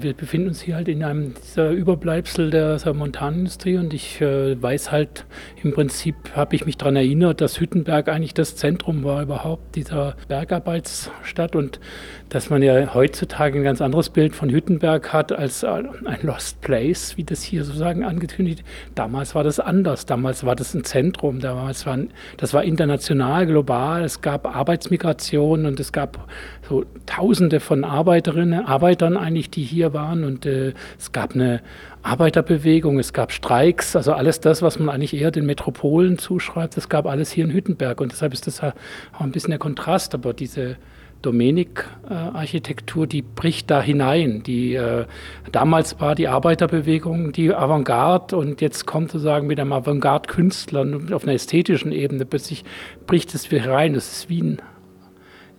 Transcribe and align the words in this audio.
Wir 0.00 0.14
befinden 0.14 0.50
uns 0.50 0.60
hier 0.60 0.76
halt 0.76 0.86
in 0.86 1.02
einem 1.02 1.34
dieser 1.34 1.70
Überbleibsel 1.70 2.50
der, 2.50 2.76
der 2.76 2.94
Montanindustrie 2.94 3.78
und 3.78 3.92
ich 3.92 4.20
äh, 4.20 4.62
weiß 4.62 4.92
halt, 4.92 5.26
im 5.60 5.72
Prinzip 5.72 6.14
habe 6.36 6.54
ich 6.54 6.64
mich 6.66 6.76
daran 6.76 6.94
erinnert, 6.94 7.40
dass 7.40 7.58
Hüttenberg 7.58 8.08
eigentlich 8.08 8.32
das 8.32 8.54
Zentrum 8.54 9.02
war 9.02 9.20
überhaupt 9.22 9.74
dieser 9.74 10.14
Bergarbeitsstadt 10.28 11.56
und 11.56 11.80
dass 12.28 12.48
man 12.48 12.62
ja 12.62 12.94
heutzutage 12.94 13.58
ein 13.58 13.64
ganz 13.64 13.80
anderes 13.80 14.10
Bild 14.10 14.36
von 14.36 14.50
Hüttenberg 14.50 15.12
hat 15.12 15.32
als 15.32 15.64
ein 15.64 15.88
Lost 16.22 16.60
Place, 16.60 17.16
wie 17.16 17.24
das 17.24 17.42
hier 17.42 17.64
sozusagen 17.64 18.04
angekündigt. 18.04 18.62
Damals 18.94 19.34
war 19.34 19.42
das 19.42 19.58
anders, 19.58 20.06
damals 20.06 20.44
war 20.44 20.54
das 20.54 20.74
ein 20.74 20.84
Zentrum, 20.84 21.40
damals 21.40 21.86
war, 21.86 21.98
das 22.36 22.54
war 22.54 22.62
international, 22.62 23.46
global, 23.46 24.04
es 24.04 24.20
gab 24.20 24.46
Arbeitsmigration 24.46 25.66
und 25.66 25.80
es 25.80 25.90
gab 25.90 26.28
so 26.68 26.84
Tausende 27.06 27.58
von 27.58 27.82
Arbeiterinnen, 27.82 28.64
Arbeitern 28.64 29.16
eigentlich, 29.16 29.50
die 29.50 29.62
hier 29.62 29.87
waren 29.92 30.24
und 30.24 30.46
äh, 30.46 30.72
es 30.98 31.12
gab 31.12 31.34
eine 31.34 31.60
Arbeiterbewegung, 32.02 32.98
es 32.98 33.12
gab 33.12 33.32
Streiks, 33.32 33.96
also 33.96 34.12
alles 34.12 34.40
das, 34.40 34.62
was 34.62 34.78
man 34.78 34.88
eigentlich 34.88 35.14
eher 35.14 35.30
den 35.30 35.46
Metropolen 35.46 36.18
zuschreibt, 36.18 36.76
das 36.76 36.88
gab 36.88 37.06
alles 37.06 37.30
hier 37.30 37.44
in 37.44 37.52
Hüttenberg 37.52 38.00
und 38.00 38.12
deshalb 38.12 38.32
ist 38.32 38.46
das 38.46 38.62
auch 38.62 38.72
ein 39.20 39.32
bisschen 39.32 39.50
der 39.50 39.58
Kontrast, 39.58 40.14
aber 40.14 40.32
diese 40.32 40.76
Domenik-Architektur, 41.22 43.06
die 43.06 43.22
bricht 43.22 43.70
da 43.70 43.82
hinein. 43.82 44.42
Die, 44.44 44.74
äh, 44.74 45.04
damals 45.50 46.00
war 46.00 46.14
die 46.14 46.28
Arbeiterbewegung 46.28 47.32
die 47.32 47.52
Avantgarde 47.52 48.36
und 48.36 48.60
jetzt 48.60 48.86
kommt 48.86 49.10
sozusagen 49.10 49.46
mit 49.46 49.58
einem 49.58 49.72
Avantgarde-Künstler 49.72 50.86
auf 51.12 51.24
einer 51.24 51.34
ästhetischen 51.34 51.92
Ebene, 51.92 52.24
plötzlich 52.24 52.64
bricht 53.06 53.34
es 53.34 53.50
wieder 53.50 53.72
rein. 53.72 53.94
Das 53.94 54.12
ist 54.12 54.28
wie 54.28 54.42
ein 54.42 54.62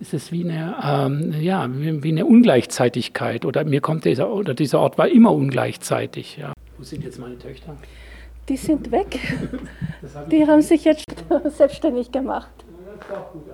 ist 0.00 0.14
es 0.14 0.32
wie 0.32 0.44
eine, 0.44 0.76
ähm, 0.82 1.34
ja, 1.40 1.68
wie 1.70 2.08
eine 2.08 2.24
Ungleichzeitigkeit. 2.24 3.44
Oder 3.44 3.64
mir 3.64 3.80
kommt 3.80 4.04
dieser, 4.04 4.32
oder 4.32 4.54
dieser 4.54 4.80
Ort 4.80 4.98
war 4.98 5.08
immer 5.08 5.32
ungleichzeitig. 5.32 6.38
Ja. 6.38 6.52
Wo 6.78 6.82
sind 6.82 7.04
jetzt 7.04 7.18
meine 7.18 7.38
Töchter? 7.38 7.76
Die 8.48 8.56
sind 8.56 8.90
weg. 8.90 9.18
Die 10.30 10.46
haben 10.46 10.62
sich 10.62 10.84
jetzt 10.84 11.04
selbstständig 11.56 12.10
gemacht. 12.10 12.50
Das 12.56 13.08
ist 13.08 13.16
auch 13.16 13.32
gut, 13.32 13.42
ein 13.48 13.52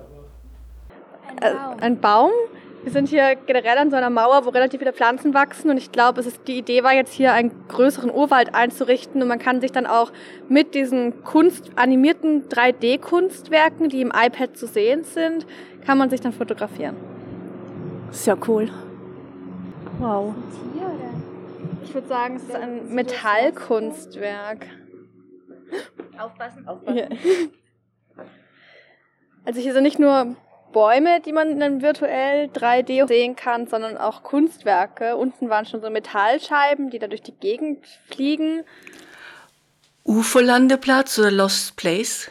Baum. 1.41 1.77
Äh, 1.79 1.83
ein 1.83 1.99
Baum. 1.99 2.31
Wir 2.87 2.93
sind 2.93 3.09
hier 3.09 3.35
generell 3.35 3.77
an 3.79 3.89
so 3.89 3.97
einer 3.97 4.09
Mauer, 4.09 4.45
wo 4.45 4.49
relativ 4.49 4.79
viele 4.79 4.93
Pflanzen 4.93 5.33
wachsen 5.33 5.69
und 5.69 5.75
ich 5.75 5.91
glaube, 5.91 6.23
die 6.23 6.57
Idee 6.57 6.83
war 6.83 6.93
jetzt 6.93 7.11
hier 7.11 7.33
einen 7.33 7.51
größeren 7.67 8.09
Urwald 8.09 8.55
einzurichten 8.55 9.21
und 9.21 9.27
man 9.27 9.39
kann 9.39 9.59
sich 9.59 9.73
dann 9.73 9.85
auch 9.85 10.13
mit 10.47 10.73
diesen 10.73 11.21
Kunst, 11.25 11.71
animierten 11.75 12.47
3D-Kunstwerken, 12.47 13.89
die 13.89 13.99
im 13.99 14.13
iPad 14.15 14.55
zu 14.55 14.67
sehen 14.67 15.03
sind, 15.03 15.45
kann 15.85 15.97
man 15.97 16.09
sich 16.09 16.21
dann 16.21 16.31
fotografieren. 16.31 16.95
Sehr 18.11 18.37
cool. 18.47 18.69
Wow. 19.99 20.33
Ich 21.83 21.93
würde 21.93 22.07
sagen, 22.07 22.37
es 22.37 22.43
ist 22.43 22.55
ein 22.55 22.95
Metallkunstwerk. 22.95 24.65
Aufpassen, 26.17 26.65
aufpassen. 26.65 26.97
Ja. 26.97 27.07
Also 29.43 29.59
hier 29.59 29.73
sind 29.73 29.83
nicht 29.83 29.99
nur 29.99 30.37
Bäume, 30.77 31.21
die 31.21 31.31
man 31.31 31.59
dann 31.59 31.81
virtuell 31.81 32.49
3D 32.49 33.07
sehen 33.07 33.35
kann, 33.35 33.65
sondern 33.65 33.97
auch 33.97 34.21
Kunstwerke. 34.21 35.17
Unten 35.17 35.49
waren 35.49 35.65
schon 35.65 35.81
so 35.81 35.89
Metallscheiben, 35.89 36.91
die 36.91 36.99
da 36.99 37.07
durch 37.07 37.23
die 37.23 37.31
Gegend 37.31 37.83
fliegen. 38.05 38.61
UFO-Landeplatz 40.03 41.17
oder 41.17 41.31
Lost 41.31 41.77
Place? 41.77 42.29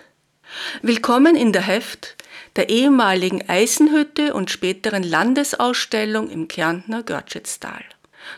Willkommen 0.80 1.34
in 1.34 1.52
der 1.52 1.62
Heft 1.62 2.14
der 2.54 2.68
ehemaligen 2.68 3.42
Eisenhütte 3.48 4.32
und 4.32 4.48
späteren 4.48 5.02
Landesausstellung 5.02 6.30
im 6.30 6.46
Kärntner 6.46 7.02
Görtschetstal. 7.02 7.82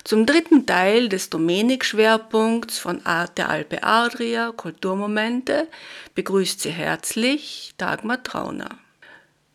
Zum 0.05 0.25
dritten 0.25 0.65
Teil 0.65 1.11
des 1.11 1.29
Domenik-Schwerpunkts 1.29 2.79
von 2.79 3.05
Arte 3.05 3.51
Alpe 3.51 3.85
Adria 3.85 4.53
Kulturmomente 4.53 5.69
begrüßt 6.15 6.63
sie 6.63 6.71
herzlich 6.71 7.75
Dagmar 7.77 8.23
Trauner. 8.23 8.71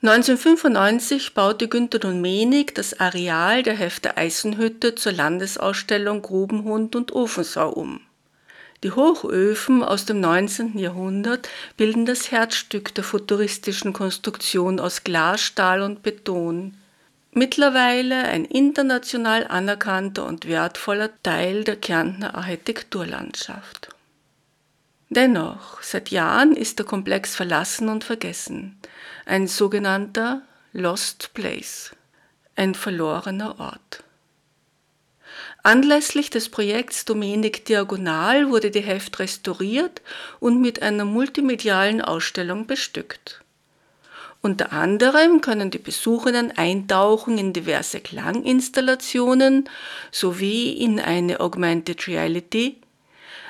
1995 0.05 1.33
baute 1.33 1.69
Günter 1.69 1.97
Domenik 1.97 2.75
das 2.75 2.99
Areal 2.99 3.63
der 3.63 3.73
Hefte 3.73 4.17
Eisenhütte 4.17 4.95
zur 4.95 5.13
Landesausstellung 5.13 6.21
Grubenhund 6.21 6.97
und 6.97 7.13
Ofensau 7.13 7.69
um. 7.69 8.01
Die 8.83 8.91
Hochöfen 8.91 9.81
aus 9.81 10.03
dem 10.03 10.19
19. 10.19 10.77
Jahrhundert 10.77 11.47
bilden 11.77 12.05
das 12.05 12.31
Herzstück 12.31 12.93
der 12.95 13.05
futuristischen 13.05 13.93
Konstruktion 13.93 14.81
aus 14.81 15.05
Glas, 15.05 15.39
Stahl 15.39 15.81
und 15.81 16.03
Beton. 16.03 16.75
Mittlerweile 17.31 18.25
ein 18.25 18.43
international 18.43 19.47
anerkannter 19.47 20.25
und 20.25 20.49
wertvoller 20.49 21.11
Teil 21.23 21.63
der 21.63 21.77
Kärntner 21.77 22.35
Architekturlandschaft. 22.35 23.87
Dennoch, 25.09 25.81
seit 25.81 26.09
Jahren 26.09 26.57
ist 26.57 26.79
der 26.79 26.85
Komplex 26.85 27.37
verlassen 27.37 27.87
und 27.87 28.03
vergessen 28.03 28.77
ein 29.25 29.47
sogenannter 29.47 30.41
Lost 30.73 31.33
Place, 31.33 31.91
ein 32.55 32.75
verlorener 32.75 33.59
Ort. 33.59 34.03
Anlässlich 35.63 36.29
des 36.29 36.49
Projekts 36.49 37.05
Domenik 37.05 37.65
Diagonal 37.65 38.49
wurde 38.49 38.69
die 38.69 38.81
Heft 38.81 39.19
restauriert 39.19 40.01
und 40.39 40.59
mit 40.59 40.81
einer 40.81 41.05
multimedialen 41.05 42.01
Ausstellung 42.01 42.67
bestückt. 42.67 43.43
Unter 44.41 44.73
anderem 44.73 45.39
können 45.39 45.71
die 45.71 45.77
Besucherinnen 45.77 46.51
eintauchen 46.57 47.37
in 47.37 47.53
diverse 47.53 48.01
Klanginstallationen 48.01 49.69
sowie 50.11 50.73
in 50.73 50.99
eine 50.99 51.39
Augmented 51.39 52.07
Reality, 52.09 52.81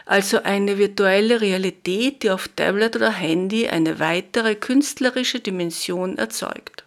also 0.05 0.43
eine 0.43 0.77
virtuelle 0.77 1.41
Realität, 1.41 2.23
die 2.23 2.31
auf 2.31 2.47
Tablet 2.49 2.95
oder 2.95 3.11
Handy 3.11 3.67
eine 3.67 3.99
weitere 3.99 4.55
künstlerische 4.55 5.39
Dimension 5.39 6.17
erzeugt. 6.17 6.83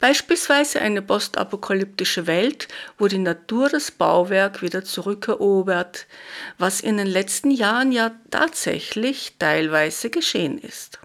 Beispielsweise 0.00 0.80
eine 0.80 1.02
postapokalyptische 1.02 2.28
Welt, 2.28 2.68
wo 2.98 3.08
die 3.08 3.18
Natur 3.18 3.68
das 3.68 3.90
Bauwerk 3.90 4.62
wieder 4.62 4.84
zurückerobert, 4.84 6.06
was 6.56 6.80
in 6.80 6.98
den 6.98 7.08
letzten 7.08 7.50
Jahren 7.50 7.90
ja 7.90 8.12
tatsächlich 8.30 9.34
teilweise 9.40 10.10
geschehen 10.10 10.58
ist. 10.58 11.00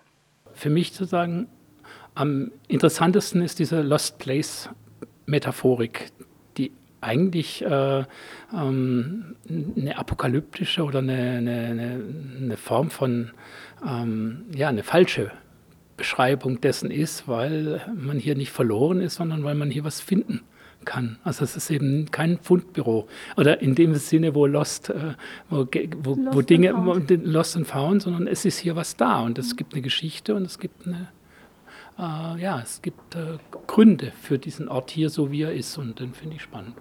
Für 0.54 0.70
mich 0.70 0.94
sozusagen 0.94 1.48
am 2.14 2.52
interessantesten 2.68 3.42
ist 3.42 3.58
diese 3.58 3.82
Lost 3.82 4.20
Place 4.20 4.70
Metaphorik, 5.26 6.12
eigentlich 7.04 7.64
äh, 7.64 8.04
ähm, 8.54 9.36
eine 9.78 9.98
apokalyptische 9.98 10.84
oder 10.84 11.00
eine, 11.00 11.38
eine, 11.38 12.02
eine 12.42 12.58
Form 12.58 12.90
von, 12.90 13.32
ähm, 13.86 14.46
ja, 14.56 14.70
eine 14.70 14.84
falsche 14.84 15.32
Beschreibung 15.98 16.62
dessen 16.62 16.92
ist, 16.92 17.28
weil 17.28 17.82
man 17.96 18.18
hier 18.18 18.36
nicht 18.36 18.52
verloren 18.52 19.00
ist, 19.00 19.16
sondern 19.16 19.44
weil 19.44 19.56
man 19.56 19.70
hier 19.70 19.84
was 19.84 20.02
finden 20.02 20.42
kann. 20.86 21.18
Also 21.24 21.44
es 21.44 21.56
ist 21.56 21.70
eben 21.70 22.12
kein 22.12 22.40
Fundbüro 22.40 23.08
oder 23.38 23.62
in 23.62 23.76
dem 23.76 23.96
Sinne, 23.96 24.36
wo 24.36 24.46
Lost, 24.46 24.90
äh, 24.90 25.14
wo, 25.50 25.68
wo, 26.04 26.16
Lost 26.16 26.36
wo 26.36 26.42
Dinge 26.42 26.74
and 26.74 27.10
Lost 27.26 27.56
and 27.56 27.68
Found, 27.68 28.02
sondern 28.02 28.28
es 28.28 28.44
ist 28.46 28.60
hier 28.60 28.76
was 28.76 28.98
da 28.98 29.22
und 29.22 29.38
es 29.38 29.56
gibt 29.56 29.74
eine 29.74 29.82
Geschichte 29.82 30.36
und 30.36 30.44
es 30.44 30.60
gibt 30.60 30.88
eine 30.88 31.10
äh, 31.98 32.42
ja, 32.42 32.60
es 32.62 32.82
gibt 32.82 33.16
äh, 33.16 33.38
Gründe 33.68 34.12
für 34.22 34.40
diesen 34.40 34.68
Ort 34.68 34.92
hier, 34.92 35.10
so 35.10 35.32
wie 35.32 35.44
er 35.44 35.54
ist 35.54 35.78
und 35.78 36.00
den 36.00 36.14
finde 36.14 36.36
ich 36.36 36.42
spannend. 36.42 36.76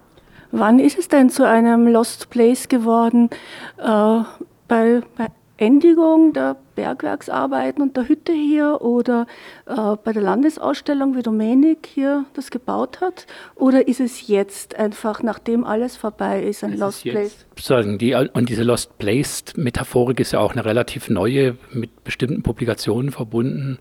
Wann 0.55 0.77
ist 0.77 0.99
es 0.99 1.07
denn 1.07 1.31
zu 1.31 1.47
einem 1.47 1.87
Lost 1.87 2.29
Place 2.29 2.67
geworden? 2.69 3.31
Äh, 3.79 4.19
bei, 4.67 5.01
bei 5.17 5.27
Endigung 5.57 6.31
der 6.33 6.57
Bergwerksarbeiten 6.75 7.81
und 7.81 7.97
der 7.97 8.07
Hütte 8.07 8.33
hier 8.33 8.81
oder 8.81 9.25
äh, 9.65 9.95
bei 10.03 10.13
der 10.13 10.21
Landesausstellung, 10.21 11.15
wie 11.15 11.23
Domenik 11.23 11.89
hier 11.91 12.25
das 12.35 12.51
gebaut 12.51 13.01
hat? 13.01 13.25
Oder 13.55 13.87
ist 13.87 13.99
es 13.99 14.27
jetzt 14.27 14.75
einfach, 14.75 15.23
nachdem 15.23 15.63
alles 15.63 15.97
vorbei 15.97 16.43
ist, 16.43 16.63
ein 16.63 16.73
es 16.73 16.79
Lost 16.79 17.05
ist 17.05 17.11
Place? 17.11 17.45
Sagen 17.59 17.97
die, 17.97 18.13
und 18.13 18.47
diese 18.47 18.61
Lost 18.61 18.97
Place-Metaphorik 18.99 20.19
ist 20.19 20.33
ja 20.33 20.39
auch 20.39 20.51
eine 20.51 20.65
relativ 20.65 21.09
neue, 21.09 21.57
mit 21.71 22.03
bestimmten 22.03 22.43
Publikationen 22.43 23.11
verbunden. 23.11 23.79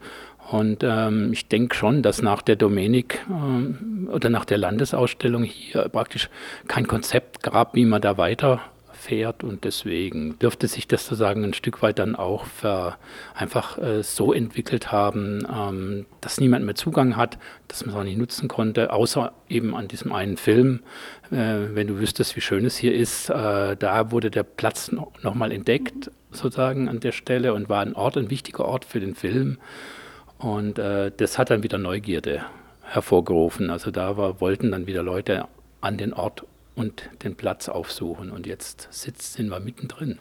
Und 0.50 0.82
ähm, 0.82 1.32
ich 1.32 1.48
denke 1.48 1.74
schon, 1.74 2.02
dass 2.02 2.20
nach 2.20 2.42
der 2.42 2.56
Domenik 2.56 3.24
ähm, 3.30 4.08
oder 4.12 4.28
nach 4.28 4.44
der 4.44 4.58
Landesausstellung 4.58 5.44
hier 5.44 5.88
praktisch 5.88 6.28
kein 6.68 6.86
Konzept 6.86 7.42
gab, 7.42 7.74
wie 7.74 7.84
man 7.84 8.02
da 8.02 8.18
weiter 8.18 8.60
fährt 9.02 9.42
und 9.42 9.64
deswegen 9.64 10.38
dürfte 10.38 10.68
sich 10.68 10.86
das 10.86 11.04
sozusagen 11.04 11.42
ein 11.42 11.54
Stück 11.54 11.82
weit 11.82 11.98
dann 11.98 12.14
auch 12.14 12.46
für 12.46 12.96
einfach 13.34 13.76
äh, 13.78 14.02
so 14.02 14.32
entwickelt 14.32 14.92
haben, 14.92 15.46
ähm, 15.52 16.06
dass 16.20 16.40
niemand 16.40 16.64
mehr 16.64 16.76
Zugang 16.76 17.16
hat, 17.16 17.38
dass 17.66 17.84
man 17.84 17.94
es 17.94 18.00
auch 18.00 18.04
nicht 18.04 18.18
nutzen 18.18 18.48
konnte, 18.48 18.92
außer 18.92 19.32
eben 19.48 19.74
an 19.74 19.88
diesem 19.88 20.12
einen 20.12 20.36
Film. 20.36 20.80
Äh, 21.32 21.74
wenn 21.74 21.88
du 21.88 21.98
wüsstest, 21.98 22.36
wie 22.36 22.40
schön 22.40 22.64
es 22.64 22.76
hier 22.76 22.94
ist, 22.94 23.28
äh, 23.28 23.76
da 23.76 24.12
wurde 24.12 24.30
der 24.30 24.44
Platz 24.44 24.92
noch, 24.92 25.10
noch 25.22 25.34
mal 25.34 25.50
entdeckt 25.50 26.10
sozusagen 26.30 26.88
an 26.88 27.00
der 27.00 27.12
Stelle 27.12 27.54
und 27.54 27.68
war 27.68 27.82
ein 27.82 27.94
Ort, 27.94 28.16
ein 28.16 28.30
wichtiger 28.30 28.64
Ort 28.64 28.84
für 28.84 29.00
den 29.00 29.16
Film. 29.16 29.58
Und 30.42 30.78
äh, 30.78 31.12
das 31.16 31.38
hat 31.38 31.50
dann 31.50 31.62
wieder 31.62 31.78
Neugierde 31.78 32.44
hervorgerufen. 32.82 33.70
Also 33.70 33.90
da 33.90 34.16
war, 34.16 34.40
wollten 34.40 34.72
dann 34.72 34.86
wieder 34.86 35.02
Leute 35.02 35.46
an 35.80 35.96
den 35.96 36.12
Ort 36.12 36.44
und 36.74 37.08
den 37.22 37.36
Platz 37.36 37.68
aufsuchen. 37.68 38.30
Und 38.30 38.46
jetzt 38.46 38.88
sitzt, 38.90 39.34
sind 39.34 39.50
wir 39.50 39.60
mittendrin. 39.60 40.18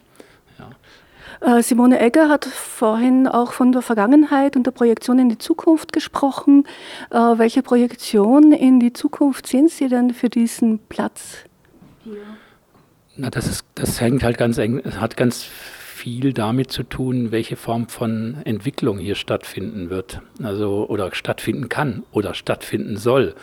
Ja. 0.60 1.58
Äh, 1.58 1.64
Simone 1.64 2.00
Egger 2.00 2.30
hat 2.30 2.46
vorhin 2.46 3.28
auch 3.28 3.54
von 3.54 3.72
der 3.72 3.82
Vergangenheit 3.82 4.56
und 4.56 4.66
der 4.66 4.72
Projektion 4.72 5.18
in 5.18 5.30
die 5.30 5.38
Zukunft 5.38 5.92
gesprochen. 5.92 6.66
Äh, 7.10 7.16
welche 7.16 7.64
Projektion 7.64 8.52
in 8.52 8.80
die 8.80 8.94
Zukunft 8.94 9.48
sehen 9.48 9.68
Sie 9.68 9.88
denn 9.88 10.14
für 10.14 10.30
diesen 10.30 10.80
Platz 10.88 11.38
hier? 12.04 12.22
Na, 13.18 13.30
das, 13.30 13.48
ist, 13.48 13.66
das 13.76 14.02
hängt 14.02 14.24
halt 14.24 14.38
ganz 14.38 14.58
eng, 14.58 14.82
hat 15.00 15.18
ganz 15.18 15.48
viel 16.02 16.34
damit 16.34 16.72
zu 16.72 16.82
tun, 16.82 17.32
welche 17.32 17.56
Form 17.56 17.88
von 17.88 18.38
Entwicklung 18.44 18.98
hier 18.98 19.14
stattfinden 19.14 19.92
wird, 19.92 20.20
also 20.42 20.88
oder 20.90 21.14
stattfinden 21.14 21.70
kann 21.70 22.02
oder 22.12 22.34
stattfinden 22.34 22.98
soll. 22.98 23.36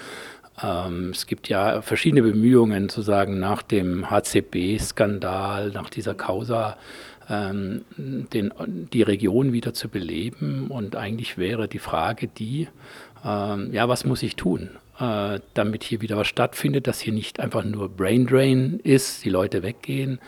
Ähm, 0.61 1.11
es 1.11 1.29
gibt 1.29 1.49
ja 1.49 1.83
verschiedene 1.83 2.23
Bemühungen, 2.23 2.89
zu 2.89 3.01
sagen, 3.03 3.39
nach 3.39 3.63
dem 3.63 4.11
HCB-Skandal, 4.11 5.71
nach 5.71 5.89
dieser 5.89 6.15
Causa, 6.15 6.77
ähm, 7.31 7.85
den, 7.97 8.53
die 8.93 9.03
Region 9.03 9.53
wieder 9.53 9.73
zu 9.73 9.89
beleben. 9.89 10.67
Und 10.69 10.97
eigentlich 10.97 11.39
wäre 11.39 11.69
die 11.69 11.79
Frage 11.79 12.27
die, 12.27 12.67
ähm, 13.25 13.73
ja, 13.73 13.89
was 13.89 14.05
muss 14.05 14.25
ich 14.25 14.35
tun? 14.35 14.71
Äh, 14.99 15.39
damit 15.55 15.85
hier 15.85 16.01
wieder 16.01 16.17
was 16.17 16.27
stattfindet, 16.27 16.89
dass 16.89 16.99
hier 16.99 17.13
nicht 17.13 17.39
einfach 17.39 17.65
nur 17.65 17.89
Brain 17.89 18.27
Drain 18.27 18.81
ist, 18.83 19.25
die 19.25 19.31
Leute 19.31 19.63
weggehen, 19.63 20.19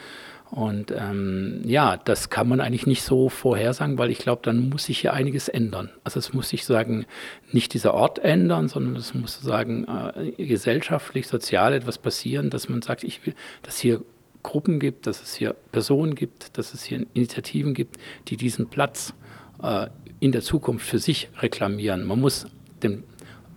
und 0.51 0.91
ähm, 0.91 1.63
ja, 1.65 1.97
das 1.97 2.29
kann 2.29 2.49
man 2.49 2.61
eigentlich 2.61 2.87
nicht 2.87 3.03
so 3.03 3.29
vorhersagen, 3.29 3.99
weil 3.99 4.11
ich 4.11 4.19
glaube, 4.19 4.43
dann 4.43 4.69
muss 4.69 4.85
sich 4.85 4.99
hier 4.99 5.13
einiges 5.13 5.49
ändern. 5.49 5.91
Also 6.03 6.19
es 6.19 6.33
muss 6.33 6.49
sich 6.49 6.65
sagen, 6.65 7.07
nicht 7.53 7.73
dieser 7.73 7.95
Ort 7.95 8.19
ändern, 8.19 8.69
sondern 8.69 8.97
es 8.97 9.15
muss 9.15 9.41
sagen, 9.41 9.87
äh, 9.87 10.45
gesellschaftlich, 10.45 11.29
sozial 11.29 11.73
etwas 11.73 11.99
passieren, 11.99 12.51
dass 12.51 12.69
man 12.69 12.83
sagt, 12.83 13.05
ich 13.05 13.25
will, 13.25 13.35
dass 13.63 13.79
hier 13.79 14.03
Gruppen 14.43 14.81
gibt, 14.81 15.07
dass 15.07 15.23
es 15.23 15.35
hier 15.35 15.55
Personen 15.71 16.17
gibt, 16.17 16.59
dass 16.59 16.75
es 16.75 16.83
hier 16.83 17.07
Initiativen 17.15 17.73
gibt, 17.73 17.99
die 18.27 18.37
diesen 18.37 18.69
Platz 18.69 19.15
äh, 19.63 19.87
in 20.19 20.33
der 20.33 20.43
Zukunft 20.43 20.85
für 20.85 20.99
sich 20.99 21.29
reklamieren. 21.41 22.05
Man 22.05 22.21
muss 22.21 22.47
dem 22.83 23.05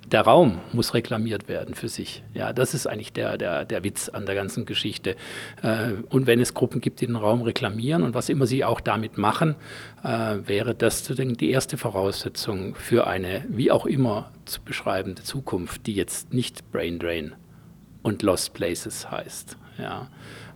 der 0.06 0.22
Raum 0.22 0.60
muss 0.74 0.94
reklamiert 0.94 1.48
werden 1.48 1.76
für 1.76 1.88
sich. 1.88 2.24
Ja, 2.34 2.54
das 2.54 2.74
ist 2.74 2.88
eigentlich 2.88 3.14
der, 3.14 3.38
der, 3.38 3.66
der 3.66 3.84
Witz 3.84 4.10
an 4.10 4.26
der 4.26 4.36
ganzen 4.36 4.66
Geschichte. 4.66 5.16
Äh, 5.62 5.94
und 6.10 6.28
wenn 6.28 6.40
es 6.40 6.54
Gruppen 6.54 6.82
gibt, 6.82 7.02
die 7.02 7.08
den 7.08 7.16
Raum 7.16 7.42
reklamieren 7.42 8.04
und 8.04 8.14
was 8.14 8.30
immer 8.30 8.46
sie 8.46 8.64
auch 8.64 8.82
damit 8.82 9.18
machen, 9.18 9.56
äh, 10.04 10.38
wäre 10.46 10.76
das 10.76 11.04
die 11.04 11.52
erste 11.52 11.78
Voraussetzung 11.78 12.76
für 12.76 13.08
eine, 13.08 13.46
wie 13.50 13.72
auch 13.72 13.86
immer 13.86 14.32
zu 14.46 14.62
beschreibende 14.62 15.24
Zukunft, 15.24 15.88
die 15.88 15.94
jetzt 15.94 16.34
nicht 16.34 16.72
Brain 16.72 17.00
Drain 17.00 17.36
und 18.02 18.22
Lost 18.22 18.54
Places 18.54 19.10
heißt. 19.10 19.58
Ja. 19.78 20.08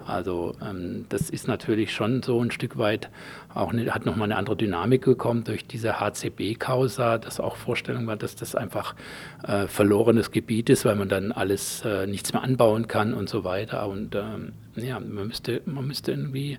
Also 0.06 0.56
ähm, 0.62 1.06
das 1.10 1.30
ist 1.30 1.48
natürlich 1.48 1.94
schon 1.94 2.24
so 2.24 2.42
ein 2.42 2.52
Stück 2.52 2.78
weit 2.78 3.10
auch 3.54 3.74
eine, 3.74 3.94
hat 3.94 4.06
nochmal 4.06 4.28
eine 4.28 4.38
andere 4.38 4.56
Dynamik 4.56 5.06
bekommen 5.06 5.44
durch 5.44 5.68
diese 5.68 6.00
HCB-Causa, 6.00 7.18
dass 7.18 7.40
auch 7.40 7.58
Vorstellung 7.58 8.08
war, 8.08 8.16
dass 8.16 8.36
das 8.36 8.56
einfach 8.56 8.96
äh, 9.44 9.68
verlorenes 9.68 10.32
Gebiet 10.32 10.70
ist, 10.70 10.86
weil 10.86 10.96
man 10.96 11.10
dann 11.10 11.32
alles 11.32 11.84
äh, 11.84 12.08
nichts 12.08 12.32
mehr 12.32 12.44
anbauen 12.44 12.88
kann 12.88 13.14
und 13.14 13.28
so 13.28 13.44
weiter. 13.44 13.88
Und 13.88 14.16
ähm, 14.16 14.54
ja, 14.76 15.00
man 15.00 15.28
müsste, 15.28 15.62
man 15.66 15.86
müsste 15.86 16.12
irgendwie 16.12 16.58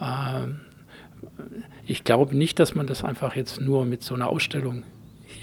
äh, 0.00 0.46
ich 1.86 2.04
glaube 2.04 2.36
nicht, 2.36 2.58
dass 2.58 2.74
man 2.74 2.86
das 2.86 3.04
einfach 3.04 3.36
jetzt 3.36 3.60
nur 3.60 3.84
mit 3.84 4.02
so 4.02 4.14
einer 4.14 4.28
Ausstellung 4.28 4.84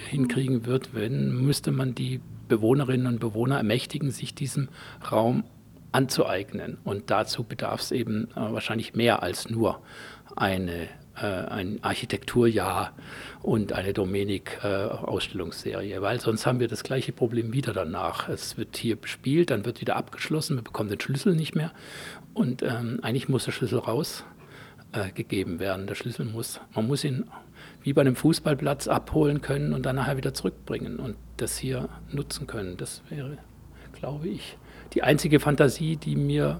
hinkriegen 0.09 0.65
wird. 0.65 0.93
Wenn, 0.93 1.35
müsste 1.35 1.71
man 1.71 1.95
die 1.95 2.21
Bewohnerinnen 2.47 3.07
und 3.07 3.19
Bewohner 3.19 3.57
ermächtigen, 3.57 4.11
sich 4.11 4.33
diesem 4.33 4.69
Raum 5.11 5.43
anzueignen. 5.91 6.77
Und 6.83 7.09
dazu 7.09 7.43
bedarf 7.43 7.81
es 7.81 7.91
eben 7.91 8.29
äh, 8.31 8.35
wahrscheinlich 8.35 8.93
mehr 8.93 9.23
als 9.23 9.49
nur 9.49 9.81
eine, 10.35 10.83
äh, 11.15 11.25
ein 11.25 11.83
Architekturjahr 11.83 12.93
und 13.41 13.73
eine 13.73 13.93
Domenik-Ausstellungsserie, 13.93 15.95
äh, 15.95 16.01
weil 16.01 16.19
sonst 16.19 16.45
haben 16.45 16.59
wir 16.59 16.67
das 16.67 16.83
gleiche 16.83 17.13
Problem 17.13 17.53
wieder 17.53 17.73
danach. 17.73 18.29
Es 18.29 18.57
wird 18.57 18.77
hier 18.77 18.95
bespielt, 18.95 19.49
dann 19.49 19.65
wird 19.65 19.81
wieder 19.81 19.95
abgeschlossen, 19.95 20.57
wir 20.57 20.63
bekommen 20.63 20.89
den 20.89 20.99
Schlüssel 20.99 21.35
nicht 21.35 21.55
mehr 21.55 21.71
und 22.33 22.61
ähm, 22.61 22.99
eigentlich 23.01 23.29
muss 23.29 23.45
der 23.45 23.51
Schlüssel 23.51 23.79
rausgegeben 23.79 25.55
äh, 25.55 25.59
werden. 25.59 25.87
Der 25.87 25.95
Schlüssel 25.95 26.25
muss, 26.25 26.59
man 26.75 26.87
muss 26.87 27.03
ihn 27.03 27.25
wie 27.81 27.93
bei 27.93 28.01
einem 28.01 28.15
Fußballplatz 28.15 28.87
abholen 28.87 29.41
können 29.41 29.73
und 29.73 29.85
dann 29.85 29.95
nachher 29.95 30.17
wieder 30.17 30.33
zurückbringen 30.33 30.99
und 30.99 31.15
das 31.37 31.57
hier 31.57 31.89
nutzen 32.11 32.45
können. 32.45 32.77
Das 32.77 33.01
wäre, 33.09 33.37
glaube 33.93 34.27
ich, 34.27 34.57
die 34.93 35.03
einzige 35.03 35.39
Fantasie, 35.39 35.97
die 35.97 36.15
mir 36.15 36.59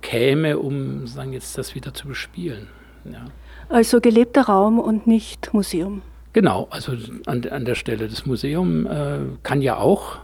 käme, 0.00 0.58
um 0.58 1.06
sagen 1.06 1.32
jetzt 1.32 1.56
das 1.58 1.74
wieder 1.74 1.94
zu 1.94 2.08
bespielen. 2.08 2.68
Ja. 3.04 3.26
Also 3.68 4.00
gelebter 4.00 4.42
Raum 4.42 4.78
und 4.78 5.06
nicht 5.06 5.54
Museum. 5.54 6.02
Genau, 6.32 6.66
also 6.70 6.92
an, 7.26 7.46
an 7.48 7.64
der 7.64 7.74
Stelle 7.74 8.08
das 8.08 8.26
Museum 8.26 8.86
äh, 8.86 9.18
kann 9.42 9.62
ja 9.62 9.76
auch 9.76 10.18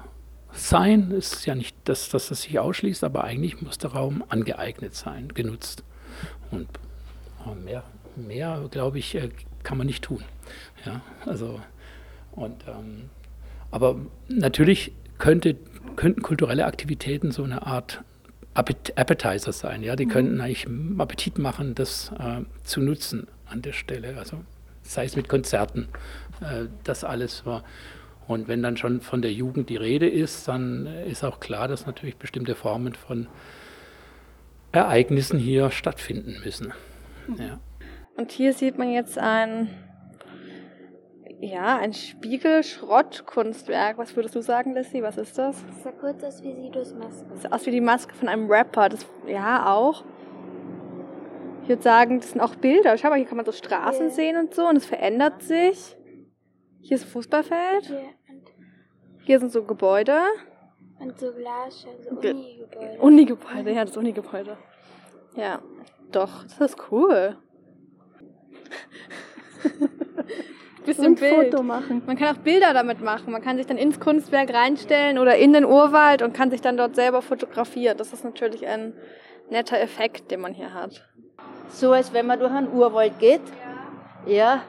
sein, 0.52 1.10
ist 1.10 1.46
ja 1.46 1.54
nicht, 1.54 1.76
dass, 1.84 2.08
dass 2.08 2.28
das 2.28 2.42
sich 2.42 2.58
ausschließt, 2.58 3.04
aber 3.04 3.24
eigentlich 3.24 3.60
muss 3.60 3.78
der 3.78 3.92
Raum 3.92 4.24
angeeignet 4.28 4.94
sein, 4.94 5.28
genutzt. 5.28 5.84
Und 6.50 6.68
mehr, 7.64 7.84
mehr 8.16 8.66
glaube 8.70 8.98
ich, 8.98 9.14
äh, 9.14 9.28
kann 9.62 9.78
man 9.78 9.86
nicht 9.86 10.04
tun. 10.04 10.24
Ja, 10.84 11.02
also, 11.26 11.60
und, 12.32 12.64
ähm, 12.66 13.10
aber 13.70 13.96
natürlich 14.28 14.92
könnte 15.18 15.56
könnten 15.96 16.22
kulturelle 16.22 16.66
Aktivitäten 16.66 17.30
so 17.30 17.42
eine 17.42 17.66
Art 17.66 18.02
Appetizer 18.54 19.52
sein. 19.52 19.82
Ja? 19.82 19.96
Die 19.96 20.06
mhm. 20.06 20.10
könnten 20.10 20.40
eigentlich 20.40 20.66
Appetit 20.98 21.38
machen, 21.38 21.74
das 21.74 22.12
äh, 22.18 22.42
zu 22.64 22.80
nutzen 22.80 23.28
an 23.46 23.62
der 23.62 23.72
Stelle. 23.72 24.16
Also 24.18 24.40
sei 24.82 25.04
es 25.04 25.16
mit 25.16 25.28
Konzerten, 25.28 25.88
äh, 26.40 26.66
das 26.84 27.04
alles 27.04 27.46
war. 27.46 27.64
Und 28.26 28.46
wenn 28.48 28.62
dann 28.62 28.76
schon 28.76 29.00
von 29.00 29.22
der 29.22 29.32
Jugend 29.32 29.70
die 29.70 29.76
Rede 29.76 30.08
ist, 30.08 30.48
dann 30.48 30.86
ist 30.86 31.24
auch 31.24 31.40
klar, 31.40 31.66
dass 31.66 31.86
natürlich 31.86 32.16
bestimmte 32.16 32.54
Formen 32.54 32.94
von 32.94 33.26
Ereignissen 34.72 35.38
hier 35.38 35.70
stattfinden 35.70 36.36
müssen. 36.44 36.72
Mhm. 37.26 37.36
Ja. 37.36 37.60
Und 38.16 38.32
hier 38.32 38.52
sieht 38.52 38.76
man 38.76 38.90
jetzt 38.90 39.16
ein 39.18 39.68
ja, 41.40 41.78
ein 41.78 41.92
Spiegelschrottkunstwerk. 41.92 43.96
Was 43.96 44.16
würdest 44.16 44.34
du 44.34 44.42
sagen, 44.42 44.74
Lissy? 44.74 45.02
Was 45.02 45.18
ist 45.18 45.38
das? 45.38 45.64
Das 45.64 45.84
sah 45.84 45.92
kurz 45.92 46.24
aus 46.24 46.42
wie 46.42 46.52
Sidos 46.52 46.94
Maske. 46.94 47.26
Das 47.30 47.42
sieht 47.42 47.52
aus 47.52 47.64
wie 47.66 47.70
die 47.70 47.80
Maske 47.80 48.12
von 48.14 48.28
einem 48.28 48.50
Rapper. 48.50 48.88
Das, 48.88 49.06
ja, 49.26 49.72
auch. 49.72 50.04
Ich 51.62 51.68
würde 51.68 51.82
sagen, 51.82 52.18
das 52.18 52.32
sind 52.32 52.40
auch 52.40 52.56
Bilder. 52.56 52.98
Schau 52.98 53.10
mal, 53.10 53.18
hier 53.18 53.26
kann 53.26 53.36
man 53.36 53.46
so 53.46 53.52
Straßen 53.52 54.06
yeah. 54.06 54.10
sehen 54.10 54.36
und 54.36 54.52
so 54.54 54.66
und 54.66 54.76
es 54.76 54.86
verändert 54.86 55.42
sich. 55.42 55.96
Hier 56.80 56.96
ist 56.96 57.04
ein 57.04 57.10
Fußballfeld. 57.10 57.90
Yeah. 57.90 58.00
Hier 59.24 59.38
sind 59.38 59.52
so 59.52 59.62
Gebäude. 59.62 60.18
Und 60.98 61.20
so 61.20 61.32
Glas, 61.32 61.86
so 62.02 62.16
Uni-Gebäude. 62.16 62.98
Uni-Gebäude, 63.00 63.72
ja, 63.72 63.84
das 63.84 63.96
Uni-Gebäude. 63.96 64.56
Ja, 65.36 65.62
doch, 66.10 66.42
das 66.44 66.72
ist 66.72 66.90
cool. 66.90 67.36
bisschen 70.88 71.06
und 71.06 71.20
Bild. 71.20 71.50
Foto 71.52 71.62
machen. 71.62 72.02
Man 72.06 72.16
kann 72.16 72.34
auch 72.34 72.40
Bilder 72.40 72.72
damit 72.72 73.00
machen. 73.00 73.32
Man 73.32 73.42
kann 73.42 73.56
sich 73.56 73.66
dann 73.66 73.78
ins 73.78 74.00
Kunstwerk 74.00 74.52
reinstellen 74.52 75.18
oder 75.18 75.36
in 75.36 75.52
den 75.52 75.64
Urwald 75.64 76.22
und 76.22 76.34
kann 76.34 76.50
sich 76.50 76.60
dann 76.60 76.76
dort 76.76 76.96
selber 76.96 77.22
fotografieren. 77.22 77.96
Das 77.96 78.12
ist 78.12 78.24
natürlich 78.24 78.66
ein 78.66 78.94
netter 79.50 79.80
Effekt, 79.80 80.30
den 80.30 80.40
man 80.40 80.54
hier 80.54 80.72
hat. 80.74 81.06
So 81.68 81.92
als 81.92 82.12
wenn 82.12 82.26
man 82.26 82.38
durch 82.40 82.52
einen 82.52 82.72
Urwald 82.72 83.18
geht. 83.18 83.42
Ja. 84.26 84.34
ja. 84.34 84.62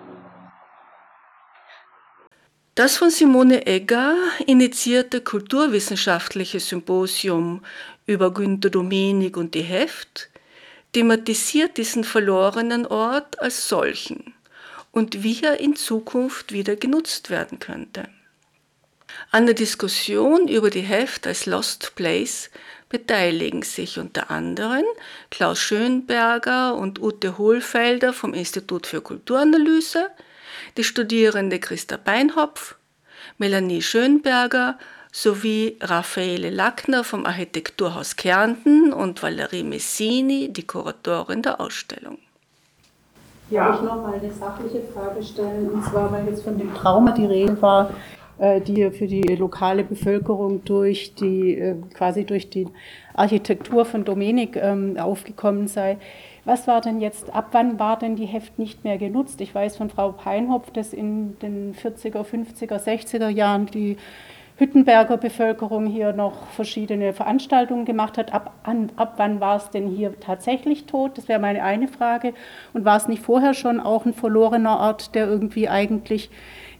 Das 2.75 2.97
von 2.97 3.09
Simone 3.09 3.65
Egger 3.65 4.15
initiierte 4.45 5.21
kulturwissenschaftliche 5.21 6.59
Symposium 6.59 7.61
über 8.05 8.33
Günter 8.33 8.69
Domenik 8.69 9.35
und 9.35 9.53
die 9.53 9.63
Heft 9.63 10.29
thematisiert 10.93 11.77
diesen 11.77 12.03
verlorenen 12.03 12.85
Ort 12.85 13.39
als 13.41 13.67
solchen 13.67 14.33
und 14.99 15.23
wie 15.23 15.41
er 15.41 15.61
in 15.61 15.77
Zukunft 15.77 16.51
wieder 16.51 16.75
genutzt 16.75 17.29
werden 17.29 17.59
könnte. 17.59 18.09
An 19.31 19.45
der 19.45 19.55
Diskussion 19.55 20.49
über 20.49 20.69
die 20.69 20.81
Heft 20.81 21.25
als 21.25 21.45
Lost 21.45 21.95
Place 21.95 22.49
beteiligen 22.89 23.61
sich 23.61 23.97
unter 23.97 24.29
anderem 24.29 24.83
Klaus 25.31 25.59
Schönberger 25.59 26.75
und 26.75 26.99
Ute 26.99 27.37
Hohlfelder 27.37 28.11
vom 28.11 28.33
Institut 28.33 28.87
für 28.87 28.99
Kulturanalyse, 28.99 30.09
die 30.75 30.83
Studierende 30.83 31.59
Christa 31.59 31.95
Beinhopf, 31.95 32.75
Melanie 33.37 33.81
Schönberger 33.81 34.77
sowie 35.13 35.77
Raffaele 35.79 36.49
Lackner 36.49 37.05
vom 37.05 37.25
Architekturhaus 37.25 38.17
Kärnten 38.17 38.91
und 38.91 39.23
Valerie 39.23 39.63
Messini, 39.63 40.51
die 40.51 40.67
Kuratorin 40.67 41.41
der 41.41 41.61
Ausstellung. 41.61 42.19
Ja, 43.49 43.73
ich 43.73 43.81
noch 43.81 44.01
mal 44.03 44.13
eine 44.13 44.31
sachliche 44.31 44.81
Frage 44.93 45.23
stellen, 45.23 45.69
und 45.69 45.83
zwar, 45.83 46.11
weil 46.11 46.25
jetzt 46.27 46.43
von 46.43 46.57
dem 46.57 46.73
Trauma 46.75 47.11
die 47.11 47.25
Rede 47.25 47.59
war, 47.61 47.89
äh, 48.37 48.61
die 48.61 48.91
für 48.91 49.07
die 49.07 49.23
lokale 49.35 49.83
Bevölkerung 49.83 50.63
durch 50.65 51.15
die, 51.15 51.55
äh, 51.57 51.75
quasi 51.95 52.25
durch 52.25 52.51
die 52.51 52.67
Architektur 53.15 53.85
von 53.85 54.05
Domenik 54.05 54.55
ähm, 54.55 54.97
aufgekommen 54.97 55.67
sei. 55.67 55.97
Was 56.45 56.67
war 56.67 56.81
denn 56.81 57.01
jetzt, 57.01 57.33
ab 57.35 57.49
wann 57.51 57.79
war 57.79 57.97
denn 57.97 58.15
die 58.15 58.27
Heft 58.27 58.59
nicht 58.59 58.83
mehr 58.83 58.97
genutzt? 58.97 59.41
Ich 59.41 59.53
weiß 59.53 59.77
von 59.77 59.89
Frau 59.89 60.11
Peinhopf, 60.11 60.69
dass 60.71 60.93
in 60.93 61.37
den 61.39 61.73
40er, 61.73 62.23
50er, 62.23 62.77
60er 62.77 63.29
Jahren 63.29 63.65
die 63.65 63.97
Hüttenberger 64.59 65.15
Bevölkerung 65.15 65.85
hier 65.85 66.11
noch 66.11 66.47
verschiedene 66.47 67.13
Veranstaltungen 67.13 67.85
gemacht 67.85 68.17
hat. 68.17 68.33
Ab, 68.33 68.53
an, 68.63 68.91
ab 68.97 69.13
wann 69.15 69.39
war 69.39 69.55
es 69.55 69.69
denn 69.69 69.87
hier 69.87 70.19
tatsächlich 70.19 70.85
tot? 70.85 71.17
Das 71.17 71.29
wäre 71.29 71.39
meine 71.39 71.63
eine 71.63 71.87
Frage. 71.87 72.33
Und 72.73 72.83
war 72.83 72.97
es 72.97 73.07
nicht 73.07 73.23
vorher 73.23 73.53
schon 73.53 73.79
auch 73.79 74.05
ein 74.05 74.13
verlorener 74.13 74.79
Ort, 74.81 75.15
der 75.15 75.27
irgendwie 75.27 75.69
eigentlich 75.69 76.29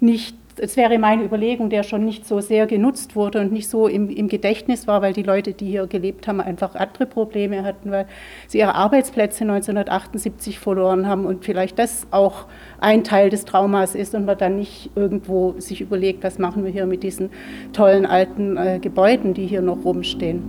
nicht 0.02 0.36
es 0.60 0.78
wäre 0.78 1.00
meine 1.00 1.24
Überlegung, 1.24 1.70
der 1.70 1.84
schon 1.84 2.06
nicht 2.06 2.28
so 2.28 2.42
sehr 2.42 2.68
genutzt 2.68 3.16
wurde 3.16 3.40
und 3.40 3.52
nicht 3.52 3.70
so 3.70 3.88
im, 3.88 4.10
im, 4.10 4.28
Gedächtnis 4.28 4.88
war, 4.88 5.02
weil 5.02 5.14
die 5.14 5.24
Leute, 5.24 5.54
die 5.54 5.68
hier 5.68 5.88
gelebt 5.88 6.28
haben, 6.28 6.42
einfach 6.42 6.76
andere 6.76 7.06
Probleme 7.06 7.64
hatten, 7.64 7.92
weil 7.92 8.06
sie 8.48 8.60
ihre 8.60 8.76
Arbeitsplätze 8.76 9.44
1978 9.44 10.60
verloren 10.60 11.08
haben 11.08 11.26
und 11.26 11.46
vielleicht 11.46 11.80
das 11.80 12.06
auch 12.12 12.46
ein 12.80 13.04
Teil 13.04 13.30
des 13.30 13.46
Traumas 13.46 13.96
ist 13.96 14.14
und 14.16 14.26
man 14.26 14.38
dann 14.38 14.58
nicht 14.58 14.92
irgendwo 14.96 15.56
sich 15.58 15.82
überlegt, 15.82 16.24
was 16.24 16.38
machen 16.40 16.64
wir 16.64 16.72
hier 16.72 16.86
mit 16.86 17.04
diesen 17.04 17.30
tollen 17.74 18.06
alten 18.06 18.58
äh, 18.58 18.80
Gebäuden, 18.80 19.34
die 19.34 19.48
hier 19.48 19.62
noch 19.62 19.84
rumstehen. 19.84 20.44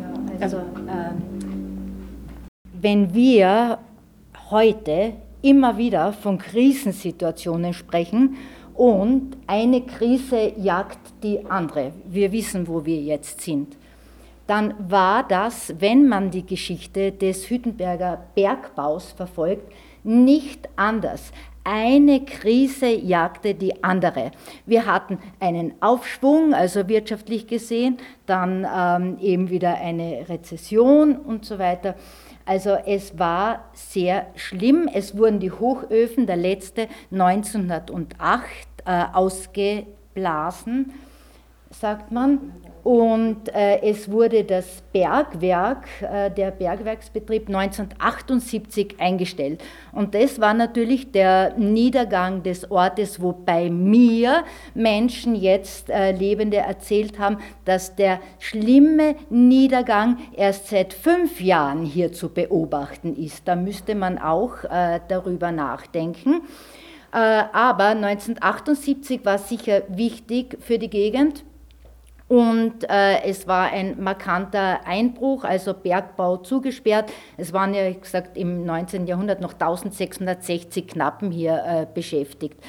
Ja, 0.00 0.42
also 0.42 0.56
äh, 0.58 1.12
wenn 2.80 3.14
wir 3.14 3.78
heute 4.50 5.12
immer 5.42 5.78
wieder 5.78 6.12
von 6.12 6.38
Krisensituationen 6.38 7.72
sprechen, 7.72 8.36
und 8.78 9.36
eine 9.48 9.80
Krise 9.80 10.52
jagt 10.56 11.00
die 11.24 11.44
andere. 11.50 11.92
Wir 12.06 12.30
wissen, 12.30 12.68
wo 12.68 12.86
wir 12.86 12.96
jetzt 12.96 13.40
sind. 13.40 13.76
Dann 14.46 14.72
war 14.78 15.26
das, 15.26 15.74
wenn 15.80 16.08
man 16.08 16.30
die 16.30 16.46
Geschichte 16.46 17.10
des 17.10 17.50
Hüttenberger 17.50 18.24
Bergbaus 18.36 19.10
verfolgt, 19.10 19.72
nicht 20.04 20.68
anders. 20.76 21.32
Eine 21.64 22.24
Krise 22.24 22.86
jagte 22.86 23.54
die 23.54 23.82
andere. 23.82 24.30
Wir 24.64 24.86
hatten 24.86 25.18
einen 25.40 25.74
Aufschwung, 25.80 26.54
also 26.54 26.88
wirtschaftlich 26.88 27.48
gesehen, 27.48 27.98
dann 28.26 28.64
ähm, 28.74 29.18
eben 29.20 29.50
wieder 29.50 29.74
eine 29.74 30.28
Rezession 30.28 31.16
und 31.16 31.44
so 31.44 31.58
weiter. 31.58 31.96
Also 32.48 32.78
es 32.86 33.18
war 33.18 33.66
sehr 33.74 34.28
schlimm. 34.34 34.88
Es 34.90 35.18
wurden 35.18 35.38
die 35.38 35.50
Hochöfen, 35.50 36.26
der 36.26 36.38
letzte 36.38 36.88
1908, 37.12 38.66
äh, 38.86 39.04
ausgeblasen, 39.12 40.94
sagt 41.70 42.10
man. 42.10 42.54
Und 42.88 43.54
äh, 43.54 43.82
es 43.82 44.10
wurde 44.10 44.44
das 44.44 44.82
Bergwerk, 44.94 45.84
äh, 46.00 46.30
der 46.30 46.50
Bergwerksbetrieb 46.50 47.46
1978 47.48 48.94
eingestellt. 48.98 49.62
Und 49.92 50.14
das 50.14 50.40
war 50.40 50.54
natürlich 50.54 51.12
der 51.12 51.52
Niedergang 51.58 52.42
des 52.42 52.70
Ortes, 52.70 53.20
wobei 53.20 53.68
mir 53.68 54.42
Menschen 54.72 55.34
jetzt 55.34 55.90
äh, 55.90 56.12
Lebende 56.12 56.56
erzählt 56.56 57.18
haben, 57.18 57.36
dass 57.66 57.94
der 57.94 58.20
schlimme 58.38 59.16
Niedergang 59.28 60.16
erst 60.34 60.68
seit 60.68 60.94
fünf 60.94 61.42
Jahren 61.42 61.84
hier 61.84 62.14
zu 62.14 62.30
beobachten 62.30 63.14
ist. 63.16 63.46
Da 63.46 63.54
müsste 63.54 63.96
man 63.96 64.16
auch 64.16 64.64
äh, 64.64 65.00
darüber 65.08 65.52
nachdenken. 65.52 66.40
Äh, 67.12 67.18
aber 67.18 67.88
1978 67.88 69.26
war 69.26 69.36
sicher 69.36 69.82
wichtig 69.88 70.56
für 70.62 70.78
die 70.78 70.88
Gegend. 70.88 71.44
Und 72.28 72.84
äh, 72.90 73.22
es 73.22 73.48
war 73.48 73.72
ein 73.72 74.02
markanter 74.02 74.86
Einbruch, 74.86 75.44
also 75.44 75.72
Bergbau 75.72 76.36
zugesperrt. 76.36 77.10
Es 77.38 77.54
waren 77.54 77.72
ja, 77.72 77.88
wie 77.88 77.98
gesagt, 77.98 78.36
im 78.36 78.66
19. 78.66 79.06
Jahrhundert 79.06 79.40
noch 79.40 79.54
1660 79.54 80.88
Knappen 80.88 81.30
hier 81.30 81.62
äh, 81.66 81.86
beschäftigt. 81.92 82.60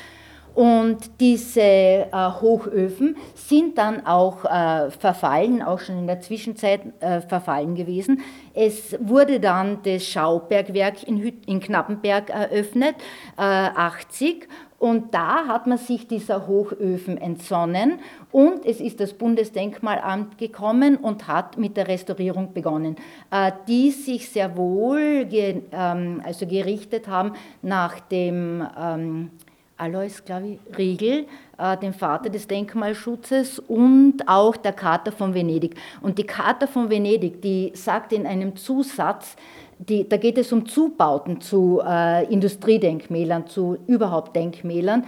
Und 0.55 1.21
diese 1.21 1.61
äh, 1.61 2.07
Hochöfen 2.11 3.15
sind 3.33 3.77
dann 3.77 4.05
auch 4.05 4.43
äh, 4.45 4.91
verfallen, 4.91 5.61
auch 5.61 5.79
schon 5.79 5.99
in 5.99 6.07
der 6.07 6.21
Zwischenzeit 6.21 6.81
äh, 6.99 7.21
verfallen 7.21 7.75
gewesen. 7.75 8.21
Es 8.53 8.97
wurde 8.99 9.39
dann 9.39 9.79
das 9.83 10.05
Schaubergwerk 10.05 11.03
in, 11.03 11.17
Hüt 11.17 11.45
in 11.45 11.59
Knappenberg 11.59 12.29
eröffnet, 12.29 12.95
80. 13.37 14.49
Und 14.79 15.13
da 15.13 15.45
hat 15.47 15.67
man 15.67 15.77
sich 15.77 16.07
dieser 16.07 16.47
Hochöfen 16.47 17.17
entsonnen 17.17 17.99
und 18.31 18.65
es 18.65 18.79
ist 18.79 19.01
das 19.01 19.13
Bundesdenkmalamt 19.13 20.37
gekommen 20.37 20.95
und 20.95 21.27
hat 21.27 21.57
mit 21.57 21.75
der 21.75 21.89
Restaurierung 21.89 22.53
begonnen, 22.53 22.95
äh, 23.29 23.51
die 23.67 23.91
sich 23.91 24.29
sehr 24.29 24.55
wohl 24.55 25.25
ge, 25.25 25.63
ähm, 25.73 26.21
also 26.25 26.47
gerichtet 26.47 27.09
haben 27.09 27.33
nach 27.61 27.99
dem 27.99 28.65
ähm, 28.79 29.31
Alois, 29.79 30.23
glaube 30.25 30.47
ich, 30.47 30.77
Riegel, 30.77 31.25
äh, 31.57 31.77
dem 31.77 31.93
Vater 31.93 32.29
des 32.29 32.47
Denkmalschutzes 32.47 33.59
und 33.59 34.17
auch 34.27 34.57
der 34.57 34.73
Charta 34.73 35.11
von 35.11 35.33
Venedig. 35.33 35.75
Und 36.01 36.17
die 36.17 36.25
Charta 36.25 36.67
von 36.67 36.89
Venedig, 36.89 37.41
die 37.41 37.71
sagt 37.73 38.11
in 38.11 38.27
einem 38.27 38.55
Zusatz, 38.57 39.35
die, 39.77 40.07
da 40.07 40.17
geht 40.17 40.37
es 40.37 40.51
um 40.51 40.65
Zubauten 40.65 41.39
zu 41.39 41.81
äh, 41.85 42.25
Industriedenkmälern, 42.31 43.47
zu 43.47 43.77
überhaupt 43.87 44.35
Denkmälern, 44.35 45.05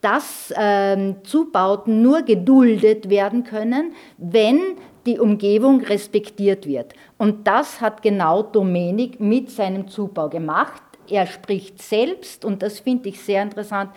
dass 0.00 0.50
äh, 0.56 1.14
Zubauten 1.22 2.00
nur 2.00 2.22
geduldet 2.22 3.10
werden 3.10 3.44
können, 3.44 3.92
wenn 4.16 4.60
die 5.04 5.18
Umgebung 5.18 5.82
respektiert 5.82 6.66
wird. 6.66 6.94
Und 7.18 7.46
das 7.46 7.82
hat 7.82 8.02
genau 8.02 8.42
Domenik 8.42 9.20
mit 9.20 9.50
seinem 9.50 9.88
Zubau 9.88 10.30
gemacht. 10.30 10.82
Er 11.08 11.26
spricht 11.26 11.82
selbst, 11.82 12.44
und 12.44 12.62
das 12.62 12.80
finde 12.80 13.08
ich 13.08 13.20
sehr 13.20 13.42
interessant, 13.42 13.90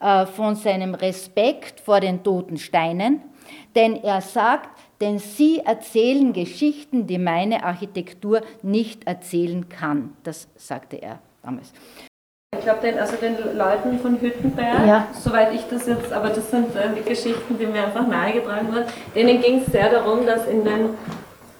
äh, 0.00 0.26
von 0.26 0.54
seinem 0.54 0.94
Respekt 0.94 1.80
vor 1.80 2.00
den 2.00 2.22
toten 2.22 2.56
Steinen, 2.56 3.22
denn 3.74 3.96
er 3.96 4.20
sagt, 4.20 4.70
denn 5.00 5.18
sie 5.18 5.60
erzählen 5.60 6.32
Geschichten, 6.32 7.06
die 7.06 7.18
meine 7.18 7.64
Architektur 7.64 8.42
nicht 8.62 9.06
erzählen 9.06 9.68
kann. 9.68 10.14
Das 10.22 10.48
sagte 10.56 10.96
er 10.96 11.20
damals. 11.42 11.72
Ich 12.56 12.64
glaube, 12.64 12.80
den, 12.80 12.98
also 12.98 13.16
den 13.16 13.56
Leuten 13.56 13.98
von 14.00 14.20
Hüttenberg, 14.20 14.86
ja. 14.86 15.08
soweit 15.12 15.54
ich 15.54 15.62
das 15.70 15.86
jetzt, 15.86 16.12
aber 16.12 16.30
das 16.30 16.50
sind 16.50 16.74
äh, 16.74 16.88
die 16.96 17.08
Geschichten, 17.08 17.56
die 17.58 17.66
mir 17.66 17.84
einfach 17.84 18.06
nahegetragen 18.06 18.72
wurden, 18.72 18.86
denen 19.14 19.40
ging 19.40 19.60
es 19.60 19.66
sehr 19.66 19.88
darum, 19.88 20.26
dass 20.26 20.46
in 20.46 20.64
den 20.64 20.90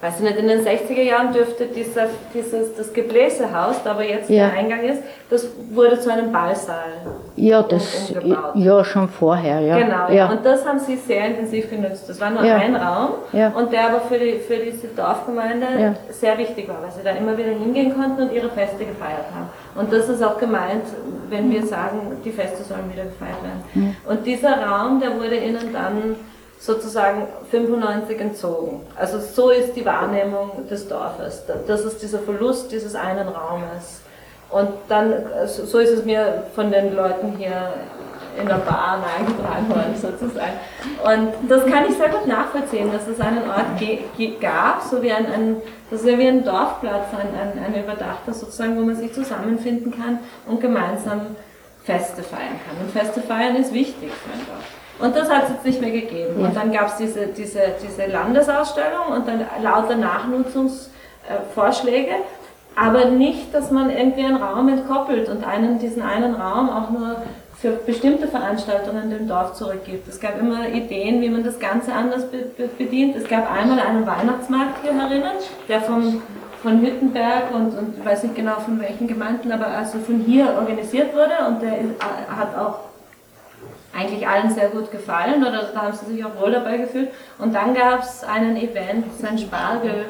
weiß 0.01 0.15
ich 0.17 0.21
nicht, 0.21 0.37
in 0.37 0.47
den 0.47 0.65
60er 0.65 1.01
Jahren 1.01 1.31
dürfte 1.31 1.67
dieser, 1.67 2.07
dieses, 2.33 2.75
das 2.75 2.91
Gebläsehaus, 2.91 3.83
da 3.83 3.91
aber 3.91 4.03
jetzt 4.03 4.29
ja. 4.29 4.47
der 4.47 4.57
Eingang 4.57 4.81
ist, 4.81 5.03
das 5.29 5.47
wurde 5.69 5.99
zu 5.99 6.11
einem 6.11 6.31
Ballsaal. 6.31 6.93
Ja, 7.35 7.61
das, 7.61 8.11
umgebaut. 8.11 8.55
ja, 8.55 8.83
schon 8.83 9.07
vorher, 9.07 9.59
ja. 9.59 9.77
Genau, 9.77 10.09
ja. 10.09 10.29
und 10.31 10.43
das 10.43 10.65
haben 10.65 10.79
sie 10.79 10.95
sehr 10.95 11.27
intensiv 11.27 11.69
genutzt. 11.69 12.09
Das 12.09 12.19
war 12.19 12.31
nur 12.31 12.43
ja. 12.43 12.57
ein 12.57 12.75
Raum 12.75 13.09
ja. 13.31 13.49
und 13.49 13.71
der 13.71 13.89
aber 13.89 14.01
für, 14.01 14.17
die, 14.17 14.39
für 14.39 14.57
diese 14.57 14.87
Dorfgemeinde 14.87 15.95
sehr 16.09 16.35
wichtig 16.37 16.67
war, 16.67 16.81
weil 16.81 16.91
sie 16.91 17.03
da 17.03 17.11
immer 17.11 17.37
wieder 17.37 17.51
hingehen 17.51 17.93
konnten 17.95 18.23
und 18.23 18.33
ihre 18.33 18.49
Feste 18.49 18.83
gefeiert 18.83 19.27
haben. 19.35 19.49
Und 19.75 19.93
das 19.93 20.09
ist 20.09 20.23
auch 20.23 20.37
gemeint, 20.37 20.83
wenn 21.29 21.51
wir 21.51 21.65
sagen, 21.65 22.17
die 22.25 22.31
Feste 22.31 22.63
sollen 22.63 22.91
wieder 22.91 23.03
gefeiert 23.03 23.37
werden. 23.43 23.95
Und 24.07 24.25
dieser 24.25 24.61
Raum, 24.61 24.99
der 24.99 25.15
wurde 25.15 25.35
ihnen 25.35 25.71
dann 25.71 26.15
sozusagen 26.61 27.27
95 27.49 28.19
entzogen. 28.21 28.81
Also 28.95 29.19
so 29.19 29.49
ist 29.49 29.75
die 29.75 29.83
Wahrnehmung 29.83 30.67
des 30.69 30.87
Dorfes. 30.87 31.43
Das 31.67 31.81
ist 31.81 32.03
dieser 32.03 32.19
Verlust 32.19 32.71
dieses 32.71 32.93
einen 32.93 33.27
Raumes. 33.27 34.01
Und 34.51 34.69
dann, 34.87 35.13
so 35.47 35.79
ist 35.79 35.89
es 35.89 36.05
mir 36.05 36.43
von 36.53 36.71
den 36.71 36.95
Leuten 36.95 37.35
hier 37.37 37.73
in 38.39 38.47
der 38.47 38.55
Bar 38.55 39.03
eingetragen 39.17 39.69
worden 39.69 39.95
sozusagen. 39.95 40.53
Und 41.03 41.49
das 41.49 41.65
kann 41.65 41.85
ich 41.89 41.97
sehr 41.97 42.09
gut 42.09 42.27
nachvollziehen, 42.27 42.91
dass 42.91 43.07
es 43.07 43.19
einen 43.19 43.49
Ort 43.49 44.39
gab, 44.39 44.83
so 44.83 45.01
wie 45.01 45.11
ein, 45.11 45.25
ein 45.25 45.57
das 45.89 46.03
ist 46.03 46.17
wie 46.17 46.27
ein 46.27 46.45
Dorfplatz, 46.45 47.07
ein, 47.11 47.27
ein, 47.39 47.65
ein 47.65 47.83
überdachter 47.83 48.33
sozusagen, 48.33 48.77
wo 48.77 48.85
man 48.85 48.95
sich 48.95 49.11
zusammenfinden 49.13 49.91
kann 49.91 50.19
und 50.47 50.61
gemeinsam 50.61 51.35
Feste 51.83 52.23
feiern 52.23 52.59
kann. 52.65 52.75
Und 52.83 52.91
Feste 52.91 53.21
feiern 53.21 53.55
ist 53.55 53.73
wichtig 53.73 54.11
für 54.11 54.33
ein 54.33 54.45
Dorf. 54.45 54.65
Und 54.99 55.15
das 55.15 55.31
hat 55.31 55.45
es 55.45 55.49
jetzt 55.49 55.65
nicht 55.65 55.79
mehr 55.81 55.91
gegeben. 55.91 56.39
Ja. 56.39 56.47
Und 56.47 56.55
dann 56.55 56.71
gab 56.71 56.87
es 56.87 56.97
diese, 56.97 57.25
diese, 57.27 57.73
diese 57.81 58.05
Landesausstellung 58.05 59.07
und 59.15 59.27
dann 59.27 59.43
lauter 59.61 59.95
Nachnutzungsvorschläge, 59.95 62.13
aber 62.75 63.05
nicht, 63.05 63.51
dass 63.53 63.71
man 63.71 63.89
irgendwie 63.89 64.23
einen 64.23 64.37
Raum 64.37 64.69
entkoppelt 64.69 65.27
und 65.27 65.43
einen, 65.43 65.79
diesen 65.79 66.03
einen 66.03 66.35
Raum 66.35 66.69
auch 66.69 66.91
nur 66.91 67.17
für 67.61 67.71
bestimmte 67.71 68.27
Veranstaltungen 68.27 69.11
dem 69.11 69.27
Dorf 69.27 69.53
zurückgibt. 69.53 70.07
Es 70.07 70.19
gab 70.19 70.39
immer 70.39 70.67
Ideen, 70.69 71.21
wie 71.21 71.29
man 71.29 71.43
das 71.43 71.59
Ganze 71.59 71.93
anders 71.93 72.23
bedient. 72.77 73.15
Es 73.15 73.27
gab 73.27 73.51
einmal 73.51 73.79
einen 73.79 74.07
Weihnachtsmarkt 74.07 74.81
hier 74.81 74.93
herinnen, 74.93 75.33
der 75.67 75.81
vom, 75.81 76.23
von 76.61 76.81
Hüttenberg 76.81 77.53
und, 77.53 77.77
und 77.77 78.05
weiß 78.05 78.23
nicht 78.23 78.35
genau 78.35 78.55
von 78.55 78.79
welchen 78.79 79.07
Gemeinden, 79.07 79.51
aber 79.51 79.67
also 79.67 79.99
von 79.99 80.19
hier 80.19 80.53
organisiert 80.55 81.13
wurde 81.13 81.33
und 81.47 81.61
der 81.61 81.71
hat 82.35 82.57
auch 82.57 82.79
eigentlich 83.93 84.27
allen 84.27 84.49
sehr 84.51 84.69
gut 84.69 84.91
gefallen 84.91 85.43
oder 85.43 85.69
da 85.73 85.81
haben 85.81 85.93
sie 85.93 86.13
sich 86.13 86.25
auch 86.25 86.39
wohl 86.39 86.51
dabei 86.51 86.77
gefühlt. 86.77 87.09
Und 87.39 87.53
dann 87.53 87.73
gab 87.73 88.03
es 88.03 88.23
einen 88.23 88.55
Event, 88.55 89.05
sein 89.19 89.37
Spargel, 89.37 90.05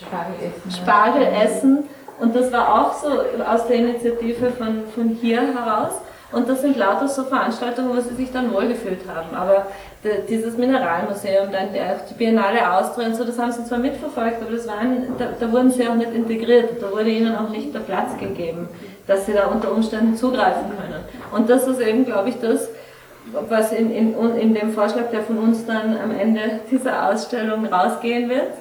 Spargelessen. 0.00 0.70
Spargelessen. 0.70 1.84
Und 2.20 2.36
das 2.36 2.52
war 2.52 2.82
auch 2.82 2.92
so 2.94 3.08
aus 3.44 3.66
der 3.66 3.76
Initiative 3.76 4.50
von, 4.50 4.84
von 4.94 5.08
hier 5.08 5.40
heraus. 5.40 5.92
Und 6.30 6.48
das 6.48 6.62
sind 6.62 6.76
lauter 6.76 7.08
so 7.08 7.24
Veranstaltungen, 7.24 7.96
wo 7.96 8.00
sie 8.00 8.14
sich 8.14 8.32
dann 8.32 8.52
wohlgefühlt 8.52 9.00
haben. 9.08 9.34
Aber 9.34 9.66
dieses 10.28 10.56
Mineralmuseum, 10.56 11.52
dann 11.52 11.68
die 11.72 12.14
Biennale 12.14 12.72
Austria 12.72 13.06
und 13.06 13.14
so, 13.14 13.24
das 13.24 13.38
haben 13.38 13.52
sie 13.52 13.64
zwar 13.64 13.78
mitverfolgt, 13.78 14.42
aber 14.42 14.50
das 14.50 14.66
waren, 14.66 15.14
da, 15.16 15.28
da, 15.38 15.52
wurden 15.52 15.70
sie 15.70 15.86
auch 15.86 15.94
nicht 15.94 16.12
integriert. 16.12 16.82
Da 16.82 16.90
wurde 16.90 17.10
ihnen 17.10 17.36
auch 17.36 17.50
nicht 17.50 17.72
der 17.72 17.80
Platz 17.80 18.18
gegeben, 18.18 18.68
dass 19.06 19.26
sie 19.26 19.32
da 19.32 19.46
unter 19.46 19.72
Umständen 19.72 20.16
zugreifen 20.16 20.70
können. 20.76 21.04
Und 21.32 21.48
das 21.48 21.68
ist 21.68 21.80
eben, 21.80 22.04
glaube 22.04 22.30
ich, 22.30 22.40
das, 22.40 22.68
was 23.48 23.72
in, 23.72 23.92
in, 23.92 24.14
in 24.36 24.54
dem 24.54 24.72
Vorschlag, 24.72 25.10
der 25.12 25.22
von 25.22 25.38
uns 25.38 25.64
dann 25.66 25.96
am 25.96 26.10
Ende 26.10 26.60
dieser 26.70 27.08
Ausstellung 27.08 27.66
rausgehen 27.66 28.28
wird, 28.28 28.52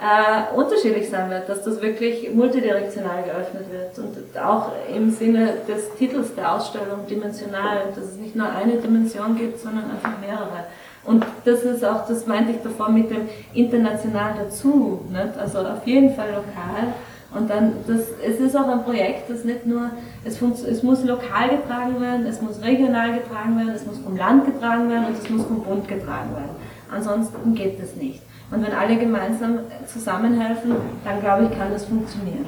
äh, 0.00 0.54
unterschiedlich 0.54 1.08
sein 1.08 1.30
wird, 1.30 1.48
dass 1.48 1.62
das 1.62 1.80
wirklich 1.80 2.30
multidirektional 2.34 3.22
geöffnet 3.22 3.64
wird 3.70 3.98
und 3.98 4.38
auch 4.38 4.72
im 4.94 5.10
Sinne 5.10 5.54
des 5.66 5.94
Titels 5.94 6.34
der 6.34 6.54
Ausstellung 6.54 7.06
dimensional, 7.08 7.92
dass 7.94 8.04
es 8.04 8.16
nicht 8.16 8.36
nur 8.36 8.48
eine 8.48 8.74
Dimension 8.74 9.36
gibt, 9.36 9.58
sondern 9.58 9.90
einfach 9.90 10.18
mehrere. 10.20 10.66
Und 11.06 11.24
das 11.44 11.62
ist 11.62 11.84
auch, 11.84 12.06
das 12.06 12.26
meinte 12.26 12.52
ich 12.52 12.62
davor 12.62 12.88
mit 12.88 13.10
dem 13.10 13.28
international 13.54 14.34
dazu, 14.38 15.00
nicht? 15.10 15.38
also 15.38 15.58
auf 15.60 15.86
jeden 15.86 16.14
Fall 16.14 16.28
lokal. 16.30 16.94
Und 17.34 17.50
dann, 17.50 17.72
das, 17.86 18.00
es 18.24 18.40
ist 18.40 18.56
auch 18.56 18.68
ein 18.68 18.82
Projekt, 18.82 19.28
das 19.28 19.44
nicht 19.44 19.66
nur, 19.66 19.90
es, 20.24 20.40
es 20.40 20.82
muss 20.82 21.04
lokal 21.04 21.50
getragen 21.50 22.00
werden, 22.00 22.26
es 22.26 22.40
muss 22.40 22.62
regional 22.62 23.12
getragen 23.12 23.58
werden, 23.58 23.74
es 23.74 23.86
muss 23.86 23.98
vom 23.98 24.16
Land 24.16 24.46
getragen 24.46 24.88
werden 24.88 25.06
und 25.06 25.18
es 25.22 25.28
muss 25.28 25.44
vom 25.44 25.62
Bund 25.62 25.86
getragen 25.86 26.30
werden. 26.34 26.56
Ansonsten 26.90 27.54
geht 27.54 27.80
das 27.82 27.94
nicht. 27.96 28.22
Und 28.50 28.64
wenn 28.64 28.72
alle 28.72 28.96
gemeinsam 28.96 29.58
zusammenhelfen, 29.86 30.76
dann 31.04 31.20
glaube 31.20 31.44
ich, 31.44 31.58
kann 31.58 31.72
das 31.72 31.84
funktionieren. 31.84 32.46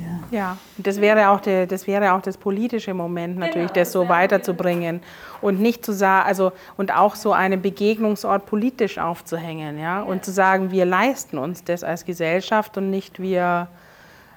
Ja, 0.00 0.38
ja. 0.38 0.58
das 0.78 1.00
wäre 1.00 1.30
auch 1.30 1.40
der, 1.40 1.66
das 1.66 1.86
wäre 1.86 2.12
auch 2.12 2.22
das 2.22 2.36
politische 2.36 2.94
Moment 2.94 3.38
natürlich, 3.38 3.72
genau, 3.72 3.80
das 3.80 3.92
so 3.92 4.08
weiterzubringen 4.08 5.00
und 5.40 5.60
nicht 5.60 5.84
zu 5.84 5.92
sagen, 5.92 6.26
also 6.26 6.52
und 6.76 6.94
auch 6.94 7.14
so 7.14 7.32
einen 7.32 7.62
Begegnungsort 7.62 8.46
politisch 8.46 8.98
aufzuhängen, 8.98 9.78
ja, 9.78 9.98
ja. 9.98 10.02
und 10.02 10.24
zu 10.24 10.30
sagen, 10.30 10.70
wir 10.70 10.84
leisten 10.84 11.38
uns 11.38 11.64
das 11.64 11.84
als 11.84 12.04
Gesellschaft 12.04 12.76
und 12.76 12.90
nicht 12.90 13.20
wir 13.20 13.68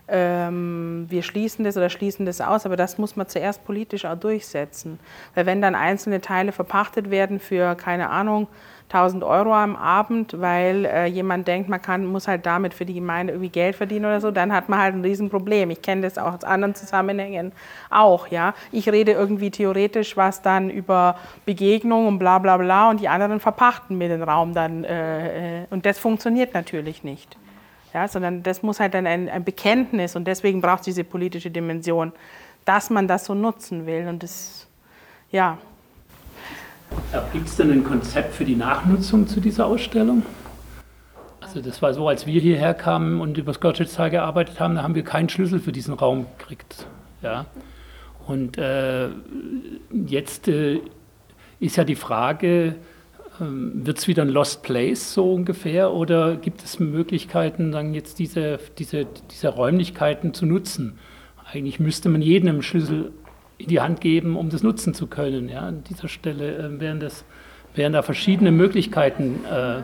ähm, 0.08 1.06
wir 1.10 1.24
schließen 1.24 1.64
das 1.64 1.78
oder 1.78 1.90
schließen 1.90 2.26
das 2.26 2.42
aus, 2.42 2.66
aber 2.66 2.76
das 2.76 2.98
muss 2.98 3.16
man 3.16 3.28
zuerst 3.28 3.64
politisch 3.64 4.04
auch 4.06 4.18
durchsetzen, 4.18 5.00
weil 5.34 5.46
wenn 5.46 5.62
dann 5.62 5.76
einzelne 5.76 6.20
Teile 6.20 6.52
verpachtet 6.52 7.10
werden 7.10 7.40
für 7.40 7.76
keine 7.76 8.10
Ahnung 8.10 8.48
1000 8.90 9.24
Euro 9.24 9.54
am 9.54 9.76
Abend, 9.76 10.40
weil 10.40 10.86
äh, 10.86 11.06
jemand 11.08 11.48
denkt, 11.48 11.68
man 11.68 11.82
kann, 11.82 12.06
muss 12.06 12.28
halt 12.28 12.46
damit 12.46 12.74
für 12.74 12.86
die 12.86 12.94
Gemeinde 12.94 13.34
irgendwie 13.34 13.50
Geld 13.50 13.76
verdienen 13.76 14.06
oder 14.06 14.22
so, 14.22 14.30
dann 14.30 14.54
hat 14.54 14.70
man 14.70 14.80
halt 14.80 14.94
ein 14.94 15.02
Riesenproblem. 15.02 15.72
Ich 15.72 15.82
kenne 15.82 16.02
das 16.02 16.18
auch 16.18 16.34
aus 16.34 16.44
anderen 16.44 16.76
Zusammenhängen 16.76 17.54
auch. 17.90 18.28
Ja? 18.28 18.54
Ich 18.72 18.88
rede 18.90 19.14
irgendwie 19.14 19.50
theoretisch 19.50 20.16
was 20.16 20.42
dann 20.42 20.70
über 20.70 21.18
Begegnung 21.46 22.08
und 22.08 22.20
bla 22.20 22.38
bla 22.40 22.58
bla 22.58 22.90
und 22.90 23.00
die 23.00 23.08
anderen 23.08 23.40
verpachten 23.40 23.98
mir 23.98 24.10
den 24.10 24.22
Raum 24.22 24.54
dann. 24.54 24.84
Äh, 24.84 25.62
äh, 25.62 25.66
und 25.72 25.86
das 25.86 25.98
funktioniert 25.98 26.54
natürlich 26.54 27.04
nicht. 27.04 27.38
Ja, 27.94 28.08
sondern 28.08 28.42
das 28.42 28.64
muss 28.64 28.80
halt 28.80 28.96
dann 28.96 29.06
ein, 29.06 29.30
ein 29.30 29.44
Bekenntnis 29.44 30.16
und 30.16 30.26
deswegen 30.26 30.62
braucht 30.62 30.80
es 30.80 30.86
diese 30.86 31.04
politische 31.04 31.52
Dimension, 31.52 32.12
dass 32.66 32.90
man 32.90 33.08
das 33.08 33.26
so 33.26 33.36
nutzen 33.36 33.86
will. 33.86 34.08
Und 34.08 34.24
das, 34.24 34.68
ja. 35.32 35.58
Gibt 37.32 37.48
es 37.48 37.56
denn 37.58 37.72
ein 37.72 37.84
Konzept 37.84 38.34
für 38.34 38.46
die 38.46 38.56
Nachnutzung 38.56 39.28
zu 39.28 39.40
dieser 39.40 39.66
Ausstellung? 39.66 40.24
Also 41.42 41.62
das 41.62 41.82
war 41.82 41.94
so, 41.94 42.08
als 42.08 42.26
wir 42.26 42.42
hierher 42.42 42.74
kamen 42.74 43.22
und 43.22 43.38
über 43.38 43.52
das 43.52 43.60
Gottschedtal 43.60 44.10
gearbeitet 44.10 44.60
haben, 44.60 44.76
da 44.76 44.84
haben 44.84 44.96
wir 44.96 45.04
keinen 45.04 45.30
Schlüssel 45.30 45.60
für 45.60 45.72
diesen 45.72 45.94
Raum 45.94 46.26
gekriegt. 46.38 46.88
Ja? 47.22 47.46
Und 48.26 48.58
äh, 48.58 49.10
jetzt 50.06 50.48
äh, 50.48 50.80
ist 51.60 51.76
ja 51.76 51.84
die 51.84 51.96
Frage, 51.96 52.76
äh, 53.40 53.42
wird 53.42 54.00
es 54.00 54.08
wieder 54.08 54.24
ein 54.24 54.30
Lost 54.30 54.64
Place 54.64 55.14
so 55.14 55.34
ungefähr 55.34 55.92
oder 55.92 56.36
gibt 56.36 56.64
es 56.64 56.80
Möglichkeiten, 56.80 57.72
dann 57.72 57.94
jetzt 57.94 58.20
diese, 58.20 58.60
diese, 58.80 59.06
diese 59.32 59.50
Räumlichkeiten 59.50 60.34
zu 60.34 60.46
nutzen? 60.46 60.98
Eigentlich 61.52 61.80
müsste 61.80 62.10
man 62.10 62.22
jedem 62.22 62.50
einen 62.50 62.64
Schlüssel 62.64 63.12
in 63.64 63.70
die 63.70 63.80
Hand 63.80 64.02
geben, 64.02 64.36
um 64.36 64.50
das 64.50 64.64
nutzen 64.64 64.94
zu 64.94 65.08
können. 65.08 65.50
Ja, 65.50 65.62
an 65.62 65.84
dieser 65.90 66.08
Stelle 66.08 66.58
äh, 66.58 66.80
wären, 66.80 67.00
das, 67.00 67.26
wären 67.76 67.94
da 67.94 68.02
verschiedene 68.02 68.52
Möglichkeiten 68.52 69.40
äh, 69.46 69.82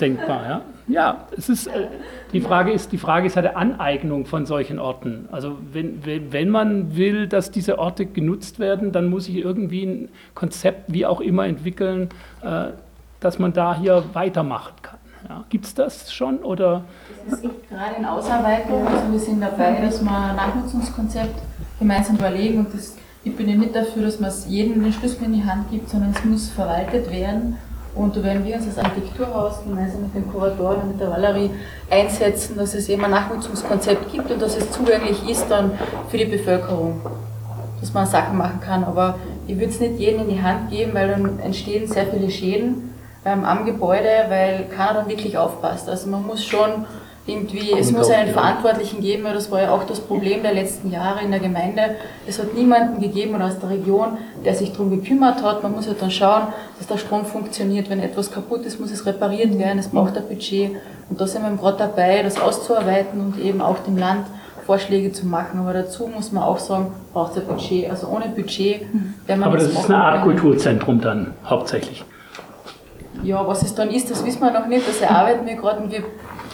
denkbar. 0.00 0.46
Ja, 0.48 0.60
ja 0.88 1.28
es 1.36 1.48
ist, 1.48 1.66
äh, 1.66 1.88
die, 2.32 2.40
Frage 2.40 2.72
ist, 2.72 2.92
die 2.92 2.98
Frage 2.98 3.26
ist 3.26 3.36
ja 3.36 3.42
der 3.42 3.56
Aneignung 3.56 4.26
von 4.26 4.46
solchen 4.46 4.78
Orten. 4.78 5.28
Also 5.30 5.58
wenn, 5.72 6.02
wenn 6.04 6.48
man 6.48 6.96
will, 6.96 7.26
dass 7.28 7.50
diese 7.50 7.78
Orte 7.78 8.06
genutzt 8.06 8.58
werden, 8.58 8.92
dann 8.92 9.08
muss 9.08 9.28
ich 9.28 9.36
irgendwie 9.36 9.84
ein 9.84 10.08
Konzept, 10.34 10.92
wie 10.92 11.06
auch 11.06 11.20
immer, 11.20 11.46
entwickeln, 11.46 12.08
äh, 12.42 12.68
dass 13.20 13.38
man 13.38 13.52
da 13.52 13.76
hier 13.78 14.04
weitermachen 14.14 14.74
kann. 14.82 14.98
Ja, 15.28 15.44
Gibt 15.50 15.66
es 15.66 15.74
das 15.74 16.12
schon? 16.12 16.38
Oder? 16.38 16.84
Das 17.28 17.40
ist 17.40 17.68
gerade 17.68 17.96
in 17.98 18.06
Ausarbeitung. 18.06 18.86
Also 18.86 19.12
wir 19.12 19.18
sind 19.18 19.40
dabei, 19.42 19.78
dass 19.82 20.02
wir 20.02 20.10
ein 20.10 20.36
Nachnutzungskonzept 20.36 21.34
gemeinsam 21.78 22.16
überlegen 22.16 22.60
und 22.60 22.72
das 22.72 22.96
ich 23.22 23.36
bin 23.36 23.48
ja 23.48 23.56
nicht 23.56 23.74
dafür, 23.74 24.04
dass 24.04 24.18
man 24.18 24.30
es 24.30 24.46
jedem 24.48 24.82
den 24.82 24.92
Schlüssel 24.92 25.24
in 25.24 25.34
die 25.34 25.44
Hand 25.44 25.70
gibt, 25.70 25.90
sondern 25.90 26.14
es 26.16 26.24
muss 26.24 26.48
verwaltet 26.48 27.10
werden. 27.10 27.58
Und 27.94 28.16
da 28.16 28.22
werden 28.22 28.44
wir 28.44 28.54
uns 28.54 28.66
als 28.66 28.78
Architekturhaus 28.78 29.64
gemeinsam 29.64 30.02
mit 30.02 30.14
den 30.14 30.30
Kuratoren 30.30 30.82
und 30.82 30.88
mit 30.92 31.00
der 31.00 31.10
Valerie 31.10 31.50
einsetzen, 31.90 32.56
dass 32.56 32.74
es 32.74 32.88
eben 32.88 33.04
ein 33.04 33.10
Nachnutzungskonzept 33.10 34.12
gibt 34.12 34.30
und 34.30 34.40
dass 34.40 34.56
es 34.56 34.70
zugänglich 34.70 35.28
ist 35.28 35.46
dann 35.50 35.72
für 36.08 36.16
die 36.16 36.24
Bevölkerung, 36.24 37.00
dass 37.80 37.92
man 37.92 38.06
Sachen 38.06 38.38
machen 38.38 38.60
kann. 38.60 38.84
Aber 38.84 39.18
ich 39.46 39.56
würde 39.56 39.70
es 39.70 39.80
nicht 39.80 39.98
jedem 39.98 40.20
in 40.22 40.28
die 40.28 40.42
Hand 40.42 40.70
geben, 40.70 40.94
weil 40.94 41.08
dann 41.08 41.40
entstehen 41.40 41.88
sehr 41.88 42.06
viele 42.06 42.30
Schäden 42.30 42.94
ähm, 43.24 43.44
am 43.44 43.66
Gebäude, 43.66 44.26
weil 44.28 44.66
keiner 44.74 44.94
dann 44.94 45.08
wirklich 45.08 45.36
aufpasst. 45.36 45.88
Also 45.88 46.08
man 46.08 46.24
muss 46.24 46.44
schon 46.44 46.86
irgendwie, 47.26 47.72
es 47.78 47.92
muss 47.92 48.10
einen 48.10 48.32
Verantwortlichen 48.32 49.00
geben, 49.00 49.24
weil 49.24 49.34
das 49.34 49.50
war 49.50 49.62
ja 49.62 49.72
auch 49.72 49.84
das 49.84 50.00
Problem 50.00 50.42
der 50.42 50.54
letzten 50.54 50.90
Jahre 50.90 51.22
in 51.22 51.30
der 51.30 51.40
Gemeinde. 51.40 51.96
Es 52.26 52.38
hat 52.38 52.54
niemanden 52.54 53.00
gegeben 53.00 53.40
aus 53.40 53.58
der 53.58 53.70
Region, 53.70 54.18
der 54.44 54.54
sich 54.54 54.72
darum 54.72 54.90
gekümmert 54.90 55.42
hat. 55.42 55.62
Man 55.62 55.72
muss 55.72 55.86
ja 55.86 55.92
dann 55.98 56.10
schauen, 56.10 56.48
dass 56.78 56.86
der 56.86 56.96
Strom 56.96 57.24
funktioniert. 57.24 57.90
Wenn 57.90 58.00
etwas 58.00 58.32
kaputt 58.32 58.64
ist, 58.64 58.80
muss 58.80 58.90
es 58.90 59.04
repariert 59.04 59.58
werden. 59.58 59.78
Es 59.78 59.88
braucht 59.88 60.16
ein 60.16 60.26
Budget. 60.26 60.72
Und 61.08 61.20
da 61.20 61.26
sind 61.26 61.42
wir 61.42 61.50
gerade 61.56 61.78
dabei, 61.78 62.22
das 62.22 62.40
auszuarbeiten 62.40 63.20
und 63.20 63.38
eben 63.38 63.60
auch 63.60 63.78
dem 63.80 63.98
Land 63.98 64.26
Vorschläge 64.64 65.12
zu 65.12 65.26
machen. 65.26 65.60
Aber 65.60 65.72
dazu 65.72 66.06
muss 66.06 66.32
man 66.32 66.44
auch 66.44 66.58
sagen, 66.58 66.92
braucht 67.12 67.36
es 67.36 67.42
ein 67.42 67.48
Budget. 67.48 67.90
Also 67.90 68.08
ohne 68.08 68.28
Budget 68.28 68.82
werden 69.26 69.40
wir 69.40 69.46
Aber 69.46 69.56
das 69.56 69.68
ist 69.68 69.84
eine 69.86 69.96
Art 69.96 70.22
Kulturzentrum 70.22 71.00
dann 71.00 71.34
hauptsächlich. 71.44 72.04
Ja, 73.22 73.46
was 73.46 73.62
es 73.62 73.74
dann 73.74 73.90
ist, 73.90 74.10
das 74.10 74.24
wissen 74.24 74.40
wir 74.40 74.50
noch 74.50 74.66
nicht. 74.66 74.88
Das 74.88 75.00
erarbeiten 75.00 75.46
wir 75.46 75.56
gerade 75.56 75.82
und 75.82 75.92
wir 75.92 76.04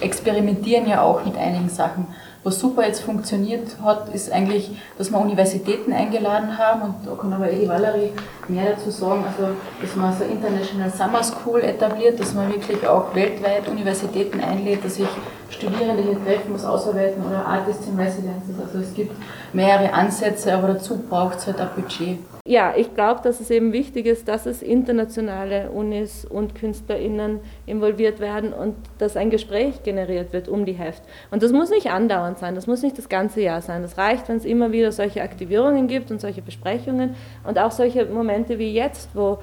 experimentieren 0.00 0.88
ja 0.88 1.02
auch 1.02 1.24
mit 1.24 1.36
einigen 1.36 1.68
Sachen. 1.68 2.06
Was 2.44 2.60
super 2.60 2.86
jetzt 2.86 3.00
funktioniert 3.00 3.66
hat, 3.82 4.14
ist 4.14 4.30
eigentlich, 4.30 4.70
dass 4.96 5.10
wir 5.10 5.18
Universitäten 5.18 5.92
eingeladen 5.92 6.56
haben 6.56 6.82
und 6.82 6.94
da 7.04 7.20
kann 7.20 7.32
aber 7.32 7.50
Eddie 7.50 7.68
Valerie 7.68 8.12
mehr 8.46 8.76
dazu 8.76 8.90
sagen, 8.90 9.24
also 9.26 9.52
dass 9.82 9.96
man 9.96 10.16
so 10.16 10.22
International 10.22 10.90
Summer 10.90 11.24
School 11.24 11.60
etabliert, 11.62 12.20
dass 12.20 12.34
man 12.34 12.48
wirklich 12.52 12.86
auch 12.86 13.12
weltweit 13.16 13.66
Universitäten 13.68 14.40
einlädt, 14.40 14.84
dass 14.84 14.94
sich 14.94 15.08
Studierende 15.50 16.04
hier 16.04 16.24
treffen, 16.24 16.54
was 16.54 16.64
ausarbeiten 16.64 17.24
oder 17.28 17.44
Artists 17.44 17.88
in 17.88 17.98
Residences. 17.98 18.54
Also 18.64 18.78
es 18.78 18.94
gibt 18.94 19.16
mehrere 19.52 19.92
Ansätze, 19.92 20.54
aber 20.54 20.68
dazu 20.68 20.98
braucht 20.98 21.38
es 21.38 21.48
halt 21.48 21.60
ein 21.60 21.70
Budget 21.74 22.18
ja, 22.46 22.74
ich 22.76 22.94
glaube, 22.94 23.20
dass 23.22 23.40
es 23.40 23.50
eben 23.50 23.72
wichtig 23.72 24.06
ist, 24.06 24.28
dass 24.28 24.46
es 24.46 24.62
internationale 24.62 25.70
Unis 25.70 26.24
und 26.24 26.54
KünstlerInnen 26.54 27.40
involviert 27.66 28.20
werden 28.20 28.52
und 28.52 28.76
dass 28.98 29.16
ein 29.16 29.30
Gespräch 29.30 29.82
generiert 29.82 30.32
wird 30.32 30.48
um 30.48 30.64
die 30.64 30.72
Heft. 30.72 31.02
Und 31.30 31.42
das 31.42 31.52
muss 31.52 31.70
nicht 31.70 31.90
andauernd 31.90 32.38
sein, 32.38 32.54
das 32.54 32.66
muss 32.66 32.82
nicht 32.82 32.96
das 32.96 33.08
ganze 33.08 33.40
Jahr 33.40 33.60
sein. 33.60 33.82
Das 33.82 33.98
reicht, 33.98 34.28
wenn 34.28 34.36
es 34.36 34.44
immer 34.44 34.72
wieder 34.72 34.92
solche 34.92 35.22
Aktivierungen 35.22 35.88
gibt 35.88 36.10
und 36.10 36.20
solche 36.20 36.42
Besprechungen 36.42 37.16
und 37.44 37.58
auch 37.58 37.72
solche 37.72 38.06
Momente 38.06 38.58
wie 38.58 38.72
jetzt, 38.72 39.10
wo 39.14 39.34
äh, 39.34 39.36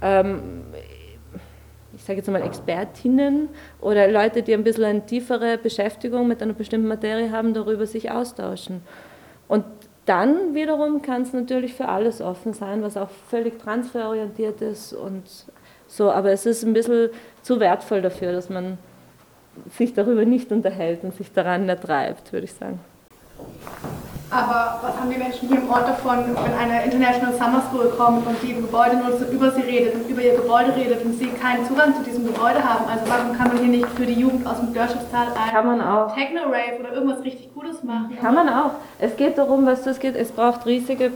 ähm, 0.00 0.62
ich 1.94 2.04
sage 2.04 2.18
jetzt 2.18 2.30
mal 2.30 2.42
Expertinnen 2.42 3.48
oder 3.80 4.06
Leute, 4.08 4.42
die 4.42 4.52
ein 4.52 4.64
bisschen 4.64 4.84
eine 4.84 5.06
tiefere 5.06 5.56
Beschäftigung 5.56 6.28
mit 6.28 6.42
einer 6.42 6.52
bestimmten 6.52 6.88
Materie 6.88 7.32
haben, 7.32 7.54
darüber 7.54 7.86
sich 7.86 8.10
austauschen. 8.10 8.82
Und 9.48 9.64
dann 10.06 10.54
wiederum 10.54 11.02
kann 11.02 11.22
es 11.22 11.32
natürlich 11.32 11.74
für 11.74 11.88
alles 11.88 12.20
offen 12.20 12.52
sein, 12.52 12.82
was 12.82 12.96
auch 12.96 13.10
völlig 13.28 13.58
transferorientiert 13.58 14.62
ist 14.62 14.92
und 14.92 15.24
so, 15.88 16.10
aber 16.10 16.30
es 16.30 16.46
ist 16.46 16.64
ein 16.64 16.72
bisschen 16.72 17.10
zu 17.42 17.60
wertvoll 17.60 18.02
dafür, 18.02 18.32
dass 18.32 18.48
man 18.48 18.78
sich 19.70 19.94
darüber 19.94 20.24
nicht 20.24 20.50
unterhält 20.52 21.04
und 21.04 21.14
sich 21.14 21.32
daran 21.32 21.68
ertreibt, 21.68 22.32
würde 22.32 22.44
ich 22.44 22.52
sagen. 22.52 22.80
Aber 24.36 24.80
was 24.82 25.00
haben 25.00 25.10
die 25.10 25.16
Menschen 25.16 25.48
hier 25.48 25.56
im 25.56 25.70
Ort 25.70 25.88
davon, 25.88 26.18
wenn 26.26 26.54
eine 26.58 26.84
International 26.84 27.32
Summer 27.32 27.62
School 27.70 27.88
kommt 27.96 28.26
und 28.26 28.36
die 28.42 28.50
im 28.50 28.62
Gebäude 28.62 28.96
nur 28.96 29.16
so 29.16 29.24
über 29.24 29.50
sie 29.50 29.62
redet 29.62 29.94
und 29.94 30.10
über 30.10 30.20
ihr 30.20 30.34
Gebäude 30.34 30.76
redet 30.76 31.02
und 31.06 31.18
sie 31.18 31.28
keinen 31.28 31.66
Zugang 31.66 31.94
zu 31.94 32.02
diesem 32.02 32.26
Gebäude 32.26 32.62
haben? 32.62 32.84
Also 32.86 33.04
warum 33.08 33.32
kann 33.36 33.48
man 33.48 33.58
hier 33.58 33.68
nicht 33.68 33.88
für 33.96 34.04
die 34.04 34.20
Jugend 34.20 34.46
aus 34.46 34.58
dem 34.58 34.74
Dörrschiffstal 34.74 35.28
ein 35.28 36.14
Techno-Rave 36.14 36.80
oder 36.80 36.92
irgendwas 36.92 37.24
richtig 37.24 37.48
Cooles 37.54 37.82
machen? 37.82 38.14
Kann 38.20 38.34
man 38.34 38.50
auch. 38.50 38.72
Es 38.98 39.16
geht 39.16 39.38
darum, 39.38 39.64
was 39.64 39.84
das 39.84 39.98
geht, 39.98 40.14
es 40.14 40.30
braucht 40.30 40.66
riesige 40.66 41.12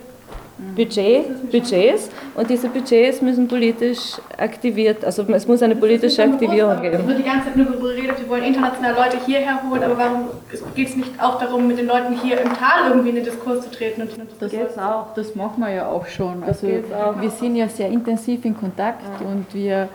Budget, 0.76 1.50
Budgets 1.50 2.10
und 2.34 2.48
diese 2.48 2.68
Budgets 2.68 3.20
müssen 3.22 3.48
politisch 3.48 4.20
aktiviert, 4.38 5.04
also 5.04 5.22
es 5.22 5.46
muss 5.46 5.62
eine 5.62 5.76
politische 5.76 6.22
Aktivierung 6.22 6.80
geben. 6.80 6.98
Es 7.00 7.06
wird 7.06 7.18
die 7.18 7.22
ganze 7.22 7.46
Zeit 7.46 7.56
nur 7.56 7.66
geredet, 7.66 8.20
wir 8.20 8.28
wollen 8.28 8.44
international 8.44 8.94
Leute 8.94 9.18
hierher 9.24 9.62
holen, 9.68 9.82
aber 9.82 9.98
warum 9.98 10.26
geht 10.74 10.88
es 10.88 10.96
nicht 10.96 11.10
auch 11.22 11.38
darum, 11.38 11.66
mit 11.66 11.78
den 11.78 11.86
Leuten 11.86 12.18
hier 12.20 12.40
im 12.40 12.52
Tal 12.54 12.88
irgendwie 12.90 13.10
in 13.10 13.14
den 13.16 13.24
Diskurs 13.24 13.62
zu 13.62 13.70
treten? 13.70 14.02
Und 14.02 14.10
das, 14.38 14.52
das, 14.52 14.78
auch. 14.78 15.14
das 15.14 15.34
machen 15.34 15.60
wir 15.60 15.70
ja 15.70 15.88
auch 15.88 16.06
schon. 16.06 16.42
Also 16.44 16.66
wir 16.66 17.30
sind 17.30 17.56
ja 17.56 17.68
sehr 17.68 17.88
intensiv 17.88 18.44
in 18.44 18.56
Kontakt 18.56 19.02
ja. 19.20 19.28
und 19.28 19.46
wir 19.52 19.88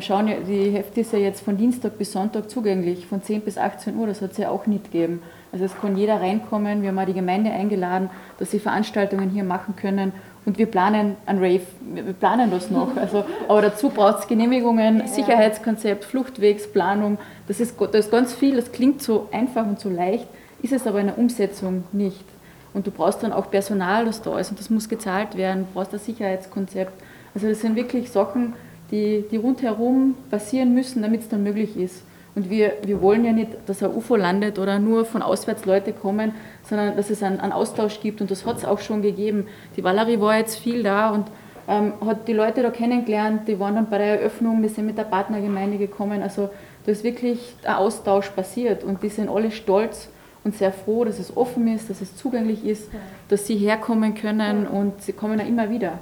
schauen 0.00 0.28
ja, 0.28 0.36
die 0.46 0.70
Hefte 0.70 1.00
ist 1.00 1.12
ja 1.12 1.18
jetzt 1.18 1.42
von 1.42 1.56
Dienstag 1.56 1.96
bis 1.96 2.12
Sonntag 2.12 2.50
zugänglich, 2.50 3.06
von 3.06 3.22
10 3.22 3.40
bis 3.42 3.56
18 3.56 3.96
Uhr, 3.96 4.06
das 4.06 4.20
hat 4.20 4.32
es 4.32 4.38
ja 4.38 4.50
auch 4.50 4.66
nicht 4.66 4.84
gegeben. 4.84 5.22
Also 5.52 5.64
es 5.64 5.76
kann 5.80 5.96
jeder 5.96 6.20
reinkommen, 6.20 6.82
wir 6.82 6.90
haben 6.90 6.98
auch 6.98 7.06
die 7.06 7.14
Gemeinde 7.14 7.50
eingeladen, 7.50 8.10
dass 8.38 8.50
sie 8.50 8.60
Veranstaltungen 8.60 9.30
hier 9.30 9.44
machen 9.44 9.74
können 9.76 10.12
und 10.44 10.58
wir 10.58 10.66
planen 10.66 11.16
ein 11.26 11.38
Rave, 11.38 11.62
wir 11.80 12.12
planen 12.12 12.50
das 12.50 12.70
noch. 12.70 12.96
Also, 12.96 13.24
aber 13.48 13.62
dazu 13.62 13.88
braucht 13.88 14.20
es 14.20 14.28
Genehmigungen, 14.28 15.06
Sicherheitskonzept, 15.06 16.04
Fluchtwegsplanung, 16.04 17.18
das 17.48 17.60
ist, 17.60 17.80
das 17.80 18.06
ist 18.06 18.10
ganz 18.10 18.34
viel, 18.34 18.56
das 18.56 18.72
klingt 18.72 19.02
so 19.02 19.28
einfach 19.32 19.66
und 19.66 19.80
so 19.80 19.88
leicht, 19.88 20.28
ist 20.62 20.72
es 20.72 20.86
aber 20.86 21.00
in 21.00 21.06
der 21.06 21.18
Umsetzung 21.18 21.84
nicht. 21.92 22.24
Und 22.72 22.86
du 22.86 22.90
brauchst 22.90 23.22
dann 23.22 23.32
auch 23.32 23.50
Personal, 23.50 24.04
das 24.04 24.22
da 24.22 24.38
ist 24.38 24.50
und 24.50 24.60
das 24.60 24.70
muss 24.70 24.88
gezahlt 24.88 25.36
werden, 25.36 25.66
du 25.66 25.74
brauchst 25.74 25.92
ein 25.92 25.98
Sicherheitskonzept. 25.98 26.92
Also 27.34 27.48
das 27.48 27.60
sind 27.60 27.76
wirklich 27.76 28.10
Sachen, 28.10 28.54
die, 28.90 29.24
die 29.30 29.36
rundherum 29.36 30.14
passieren 30.30 30.74
müssen, 30.74 31.02
damit 31.02 31.22
es 31.22 31.28
dann 31.28 31.42
möglich 31.42 31.76
ist. 31.76 32.02
Und 32.34 32.48
wir, 32.48 32.74
wir 32.84 33.02
wollen 33.02 33.24
ja 33.24 33.32
nicht, 33.32 33.50
dass 33.66 33.82
ein 33.82 33.90
UFO 33.90 34.16
landet 34.16 34.58
oder 34.58 34.78
nur 34.78 35.04
von 35.04 35.20
auswärts 35.20 35.64
Leute 35.64 35.92
kommen, 35.92 36.32
sondern 36.68 36.96
dass 36.96 37.10
es 37.10 37.22
einen, 37.22 37.40
einen 37.40 37.52
Austausch 37.52 38.00
gibt. 38.00 38.20
Und 38.20 38.30
das 38.30 38.46
hat 38.46 38.58
es 38.58 38.64
auch 38.64 38.78
schon 38.78 39.02
gegeben. 39.02 39.46
Die 39.76 39.82
Valerie 39.82 40.20
war 40.20 40.38
jetzt 40.38 40.58
viel 40.58 40.82
da 40.82 41.10
und 41.10 41.26
ähm, 41.68 41.92
hat 42.04 42.28
die 42.28 42.32
Leute 42.32 42.62
da 42.62 42.70
kennengelernt. 42.70 43.48
Die 43.48 43.58
waren 43.58 43.74
dann 43.74 43.90
bei 43.90 43.98
der 43.98 44.20
Eröffnung, 44.20 44.62
wir 44.62 44.68
sind 44.68 44.86
mit 44.86 44.96
der 44.96 45.04
Partnergemeinde 45.04 45.76
gekommen. 45.76 46.22
Also 46.22 46.50
da 46.86 46.92
ist 46.92 47.02
wirklich 47.02 47.54
ein 47.64 47.74
Austausch 47.74 48.28
passiert. 48.30 48.84
Und 48.84 49.02
die 49.02 49.08
sind 49.08 49.28
alle 49.28 49.50
stolz 49.50 50.08
und 50.44 50.56
sehr 50.56 50.72
froh, 50.72 51.04
dass 51.04 51.18
es 51.18 51.36
offen 51.36 51.66
ist, 51.68 51.90
dass 51.90 52.00
es 52.00 52.16
zugänglich 52.16 52.64
ist, 52.64 52.88
dass 53.28 53.46
sie 53.46 53.56
herkommen 53.56 54.14
können 54.14 54.66
und 54.66 55.02
sie 55.02 55.12
kommen 55.12 55.38
ja 55.38 55.44
immer 55.44 55.68
wieder 55.68 55.98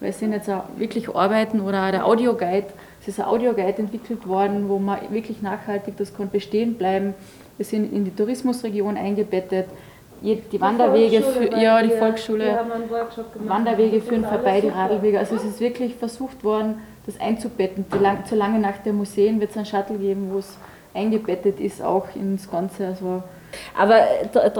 weil 0.00 0.10
es 0.10 0.18
sind 0.18 0.32
jetzt 0.32 0.50
auch 0.50 0.64
wirklich 0.76 1.14
Arbeiten 1.14 1.60
oder 1.60 1.86
auch 1.86 1.90
der 1.90 2.06
Audioguide, 2.06 2.66
es 3.00 3.08
ist 3.08 3.20
ein 3.20 3.26
Audioguide 3.26 3.78
entwickelt 3.78 4.26
worden, 4.26 4.68
wo 4.68 4.78
man 4.78 4.98
wirklich 5.10 5.42
nachhaltig, 5.42 5.96
das 5.96 6.16
kann 6.16 6.30
bestehen 6.30 6.74
bleiben. 6.74 7.14
Wir 7.56 7.66
sind 7.66 7.92
in 7.92 8.04
die 8.04 8.14
Tourismusregion 8.14 8.96
eingebettet, 8.96 9.66
die 10.22 10.60
Wanderwege, 10.60 11.20
für, 11.20 11.54
ja, 11.58 11.82
die 11.82 11.90
Volksschule, 11.90 12.58
Wanderwege 13.46 14.00
führen 14.00 14.24
vorbei, 14.24 14.60
die 14.60 14.68
Radlwege. 14.68 15.18
Also 15.18 15.36
es 15.36 15.44
ist 15.44 15.60
wirklich 15.60 15.94
versucht 15.94 16.42
worden, 16.42 16.76
das 17.04 17.20
einzubetten. 17.20 17.84
Lang, 18.00 18.24
zu 18.24 18.34
lange 18.34 18.58
nach 18.58 18.78
der 18.78 18.94
Museen 18.94 19.38
wird 19.40 19.50
es 19.50 19.56
einen 19.56 19.66
Shuttle 19.66 19.98
geben, 19.98 20.30
wo 20.32 20.38
es 20.38 20.56
eingebettet 20.94 21.60
ist, 21.60 21.82
auch 21.82 22.06
ins 22.14 22.50
Ganze. 22.50 22.86
Also 22.86 23.22
aber 23.76 24.02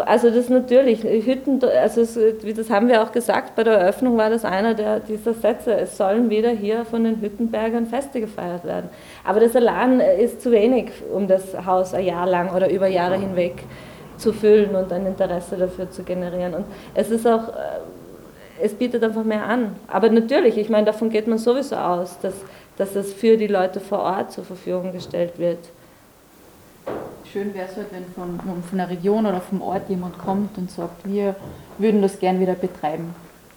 also 0.07 0.31
das 0.31 0.49
natürlich, 0.49 1.03
Hütten, 1.03 1.63
also 1.65 2.03
das 2.03 2.71
haben 2.71 2.89
wir 2.89 3.03
auch 3.03 3.13
gesagt, 3.13 3.55
bei 3.55 3.65
der 3.65 3.75
Eröffnung 3.75 4.17
war 4.17 4.31
das 4.31 4.45
einer 4.45 4.75
der, 4.75 5.01
dieser 5.01 5.35
Sätze, 5.35 5.75
es 5.75 5.97
sollen 5.97 6.31
wieder 6.31 6.51
hier 6.51 6.85
von 6.85 7.05
den 7.05 7.21
Hüttenbergern 7.21 7.87
Feste 7.87 8.21
gefeiert 8.21 8.65
werden. 8.65 8.89
Aber 9.25 9.41
das 9.41 9.55
allein 9.57 10.01
ist 10.01 10.43
zu 10.43 10.51
wenig, 10.51 10.91
um 11.13 11.29
das 11.29 11.55
Haus 11.65 11.95
ein 11.95 12.05
Jahr 12.05 12.27
lang 12.27 12.55
oder 12.55 12.71
über 12.71 12.87
Jahre 12.87 13.17
hinweg 13.17 13.65
zu 14.17 14.33
füllen 14.33 14.75
und 14.75 14.93
ein 14.93 15.07
Interesse 15.07 15.57
dafür 15.57 15.91
zu 15.91 16.03
generieren. 16.03 16.55
Und 16.55 16.65
es 16.95 17.11
ist 17.11 17.27
auch, 17.27 17.49
äh, 17.49 18.63
es 18.63 18.75
bietet 18.75 19.03
einfach 19.03 19.25
mehr 19.25 19.45
an. 19.45 19.77
Aber 19.89 20.09
natürlich, 20.11 20.57
ich 20.57 20.69
meine, 20.69 20.87
davon 20.87 21.11
geht 21.11 21.27
man 21.27 21.39
sowieso 21.39 21.77
aus, 21.77 22.19
dass, 22.21 22.35
dass 22.77 22.95
es 22.95 23.13
für 23.13 23.37
die 23.37 23.49
Leute 23.49 23.81
vor 23.81 24.01
Ort 24.01 24.33
zur 24.33 24.45
Verfügung 24.45 24.93
gestellt 24.93 25.39
wird 25.39 25.59
schön 27.35 27.53
wäre 27.53 27.67
es 27.69 27.77
halt, 27.77 27.89
wenn 27.91 28.05
von, 28.15 28.63
von 28.63 28.79
der 28.79 28.89
Region 28.89 29.27
oder 29.27 29.41
vom 29.41 29.61
Ort 29.61 29.91
jemand 29.91 30.19
kommt 30.19 30.57
und 30.57 30.71
sagt, 30.71 31.05
wir 31.05 31.35
würden 31.79 32.01
das 32.01 32.21
gern 32.21 32.39
wieder 32.39 32.55
betreiben. 32.55 33.13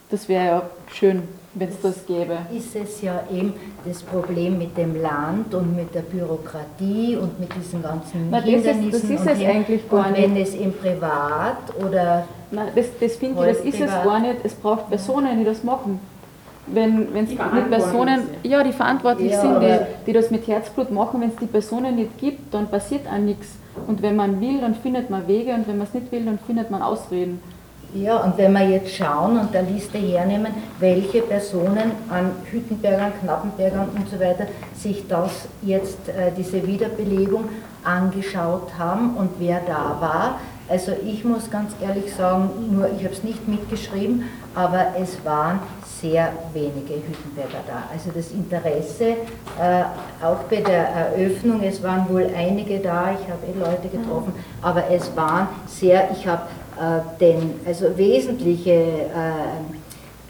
Das 0.10 0.28
wäre 0.28 0.46
ja 0.46 0.62
schön, 0.92 1.24
wenn 1.54 1.70
es 1.70 1.80
das 1.82 2.06
gäbe. 2.08 2.38
Ist 2.52 2.76
es 2.76 3.02
ja 3.02 3.22
eben 3.32 3.54
das 3.86 4.02
Problem 4.02 4.58
mit 4.58 4.76
dem 4.78 5.00
Land 5.00 5.54
und 5.54 5.76
mit 5.76 5.94
der 5.94 6.02
Bürokratie 6.02 7.18
und 7.18 7.40
mit 7.40 7.54
diesen 7.56 7.84
ganzen 7.84 8.30
Na, 8.32 8.40
das 8.40 8.50
Hindernissen. 8.50 8.90
Ist, 8.90 9.04
das 9.04 9.10
ist 9.12 9.42
es 9.42 9.48
eigentlich 9.48 9.90
gar 9.90 10.10
nicht. 10.10 10.24
wenn 10.24 10.38
es 10.38 10.56
im 10.56 10.74
Privat 10.74 11.58
oder. 11.80 12.28
Nein, 12.50 12.70
das, 12.74 12.86
das 13.00 13.16
finde 13.18 13.42
ich, 13.42 13.58
das 13.58 13.66
ist 13.66 13.82
es 13.82 13.92
gar 13.92 14.20
nicht. 14.20 14.38
Es 14.44 14.56
braucht 14.56 14.90
Personen, 14.90 15.38
die 15.38 15.46
das 15.46 15.64
machen 15.64 16.00
wenn 16.68 17.16
es 17.16 17.30
mit 17.30 17.70
Personen, 17.70 18.28
ja, 18.44 18.62
die 18.62 18.74
verantwortlich 18.74 19.32
ja, 19.32 19.42
sind, 19.42 19.62
die, 19.62 19.78
die 20.06 20.12
das 20.12 20.30
mit 20.32 20.46
Herzblut 20.48 20.92
machen, 20.92 21.22
wenn 21.22 21.30
es 21.30 21.38
die 21.38 21.46
Personen 21.46 21.96
nicht 21.96 22.18
gibt, 22.18 22.54
dann 22.54 22.68
passiert 22.68 23.08
auch 23.08 23.18
nichts. 23.18 23.48
Und 23.86 24.02
wenn 24.02 24.16
man 24.16 24.42
will, 24.42 24.62
dann 24.62 24.76
findet 24.76 25.10
man 25.10 25.28
Wege 25.28 25.54
und 25.54 25.68
wenn 25.68 25.78
man 25.78 25.88
es 25.88 25.94
nicht 25.94 26.12
will, 26.12 26.26
dann 26.26 26.40
findet 26.40 26.72
man 26.72 26.82
Ausreden. 26.82 27.40
Ja, 27.94 28.18
und 28.18 28.38
wenn 28.38 28.52
wir 28.52 28.68
jetzt 28.68 28.94
schauen 28.94 29.40
und 29.40 29.54
der 29.54 29.64
Liste 29.64 29.98
hernehmen, 29.98 30.54
welche 30.80 31.22
Personen 31.22 31.92
an 32.10 32.32
Hüttenbergern, 32.52 33.14
Knappenbergern 33.22 33.90
und 33.96 34.10
so 34.10 34.20
weiter 34.20 34.46
sich 34.76 35.08
das 35.08 35.48
jetzt, 35.62 36.10
äh, 36.10 36.32
diese 36.38 36.68
Wiederbelebung 36.68 37.46
angeschaut 37.84 38.78
haben 38.78 39.16
und 39.16 39.30
wer 39.40 39.62
da 39.66 39.98
war. 40.02 40.40
Also 40.68 40.92
ich 41.06 41.24
muss 41.24 41.50
ganz 41.50 41.72
ehrlich 41.82 42.14
sagen, 42.14 42.50
nur 42.72 42.88
ich 42.88 43.06
habe 43.06 43.14
es 43.14 43.24
nicht 43.24 43.48
mitgeschrieben, 43.48 44.24
aber 44.54 44.88
es 45.00 45.24
waren 45.24 45.60
sehr 46.02 46.32
wenige 46.54 46.96
Hüttenberger 46.96 47.64
da. 47.68 47.84
Also 47.92 48.12
das 48.14 48.32
Interesse, 48.32 49.16
äh, 49.60 49.84
auch 50.24 50.44
bei 50.50 50.58
der 50.58 50.88
Eröffnung, 50.90 51.62
es 51.64 51.82
waren 51.82 52.08
wohl 52.10 52.30
einige 52.36 52.80
da, 52.80 53.12
ich 53.12 53.28
habe 53.30 53.46
eh 53.48 53.60
Leute 53.60 53.88
getroffen, 53.90 54.34
aber 54.62 54.84
es 54.90 55.16
waren 55.16 55.48
sehr, 55.68 56.10
ich 56.12 56.28
habe 56.28 56.44
äh, 56.80 57.20
den, 57.20 57.60
also 57.66 57.98
wesentliche 57.98 58.72
äh, 58.72 59.06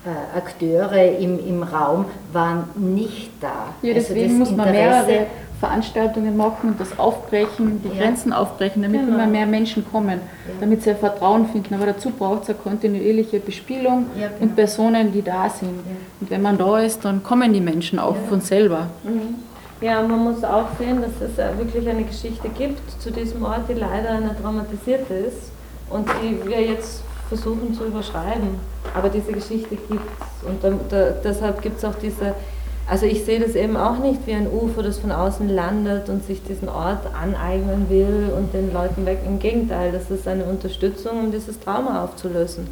äh 0.05 0.37
Akteure 0.37 1.19
im, 1.19 1.45
im 1.45 1.63
Raum 1.63 2.05
waren 2.31 2.69
nicht 2.75 3.31
da. 3.41 3.73
Ja, 3.81 3.93
also 3.93 4.13
deswegen 4.13 4.39
also 4.41 4.51
muss 4.51 4.51
man 4.51 4.71
mehrere 4.71 5.25
Veranstaltungen 5.59 6.37
machen 6.37 6.69
und 6.69 6.79
das 6.79 6.99
aufbrechen, 6.99 7.81
die 7.83 7.89
ja. 7.89 8.03
Grenzen 8.03 8.31
aufbrechen, 8.31 8.83
damit 8.83 9.01
genau. 9.01 9.15
immer 9.15 9.27
mehr 9.27 9.47
Menschen 9.47 9.83
kommen, 9.89 10.19
ja. 10.19 10.53
damit 10.59 10.83
sie 10.83 10.93
Vertrauen 10.93 11.47
finden. 11.47 11.73
Aber 11.73 11.87
dazu 11.87 12.11
braucht 12.11 12.43
es 12.43 12.49
eine 12.49 12.57
kontinuierliche 12.59 13.39
Bespielung 13.39 14.05
ja, 14.15 14.27
genau. 14.27 14.41
und 14.41 14.55
Personen, 14.55 15.11
die 15.11 15.23
da 15.23 15.49
sind. 15.49 15.79
Und 16.19 16.29
wenn 16.29 16.41
man 16.41 16.57
da 16.57 16.79
ist, 16.79 17.03
dann 17.03 17.23
kommen 17.23 17.53
die 17.53 17.61
Menschen 17.61 17.97
auch 17.97 18.15
von 18.29 18.41
selber. 18.41 18.87
Mhm. 19.03 19.35
Ja, 19.81 20.01
man 20.01 20.23
muss 20.23 20.43
auch 20.43 20.67
sehen, 20.79 21.01
dass 21.01 21.21
es 21.21 21.37
wirklich 21.57 21.87
eine 21.87 22.03
Geschichte 22.03 22.49
gibt 22.49 22.99
zu 22.99 23.11
diesem 23.11 23.43
Ort, 23.43 23.69
die 23.69 23.73
leider 23.73 24.19
nicht 24.19 24.43
dramatisiert 24.43 25.09
ist 25.09 25.51
und 25.89 26.07
die 26.21 26.49
wir 26.49 26.61
jetzt 26.61 27.03
versuchen 27.29 27.73
zu 27.73 27.85
überschreiben. 27.85 28.59
Aber 28.95 29.09
diese 29.09 29.31
Geschichte 29.31 29.75
gibt 29.75 29.91
es 29.91 30.47
und 30.47 30.63
da, 30.63 30.71
da, 30.89 31.09
deshalb 31.23 31.61
gibt 31.61 31.77
es 31.77 31.85
auch 31.85 31.95
diese 31.95 32.33
also 32.89 33.05
ich 33.05 33.25
sehe 33.25 33.39
das 33.39 33.55
eben 33.55 33.75
auch 33.75 33.97
nicht 33.99 34.25
wie 34.25 34.33
ein 34.33 34.47
UFO, 34.47 34.81
das 34.81 34.99
von 34.99 35.11
außen 35.11 35.49
landet 35.49 36.07
und 36.07 36.23
sich 36.23 36.41
diesen 36.43 36.69
Ort 36.69 37.05
aneignen 37.13 37.89
will 37.89 38.31
und 38.35 38.53
den 38.53 38.71
Leuten 38.73 39.05
weg. 39.05 39.19
Im 39.25 39.39
Gegenteil, 39.39 39.91
das 39.91 40.09
ist 40.09 40.25
eine 40.25 40.45
Unterstützung, 40.45 41.19
um 41.19 41.31
dieses 41.31 41.59
Trauma 41.59 42.05
aufzulösen. 42.05 42.67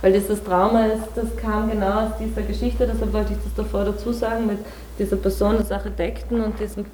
Weil 0.00 0.12
dieses 0.12 0.42
Trauma 0.42 0.86
ist, 0.86 1.08
das 1.16 1.36
kam 1.36 1.70
genau 1.70 2.06
aus 2.06 2.12
dieser 2.18 2.42
Geschichte, 2.42 2.88
deshalb 2.90 3.12
wollte 3.12 3.34
ich 3.34 3.38
das 3.44 3.54
davor 3.56 3.84
dazu 3.84 4.12
sagen, 4.12 4.46
mit 4.46 4.58
dieser 4.98 5.16
Person 5.16 5.58
des 5.58 5.70
Architekten 5.70 6.40
und 6.40 6.58
diesem 6.58 6.86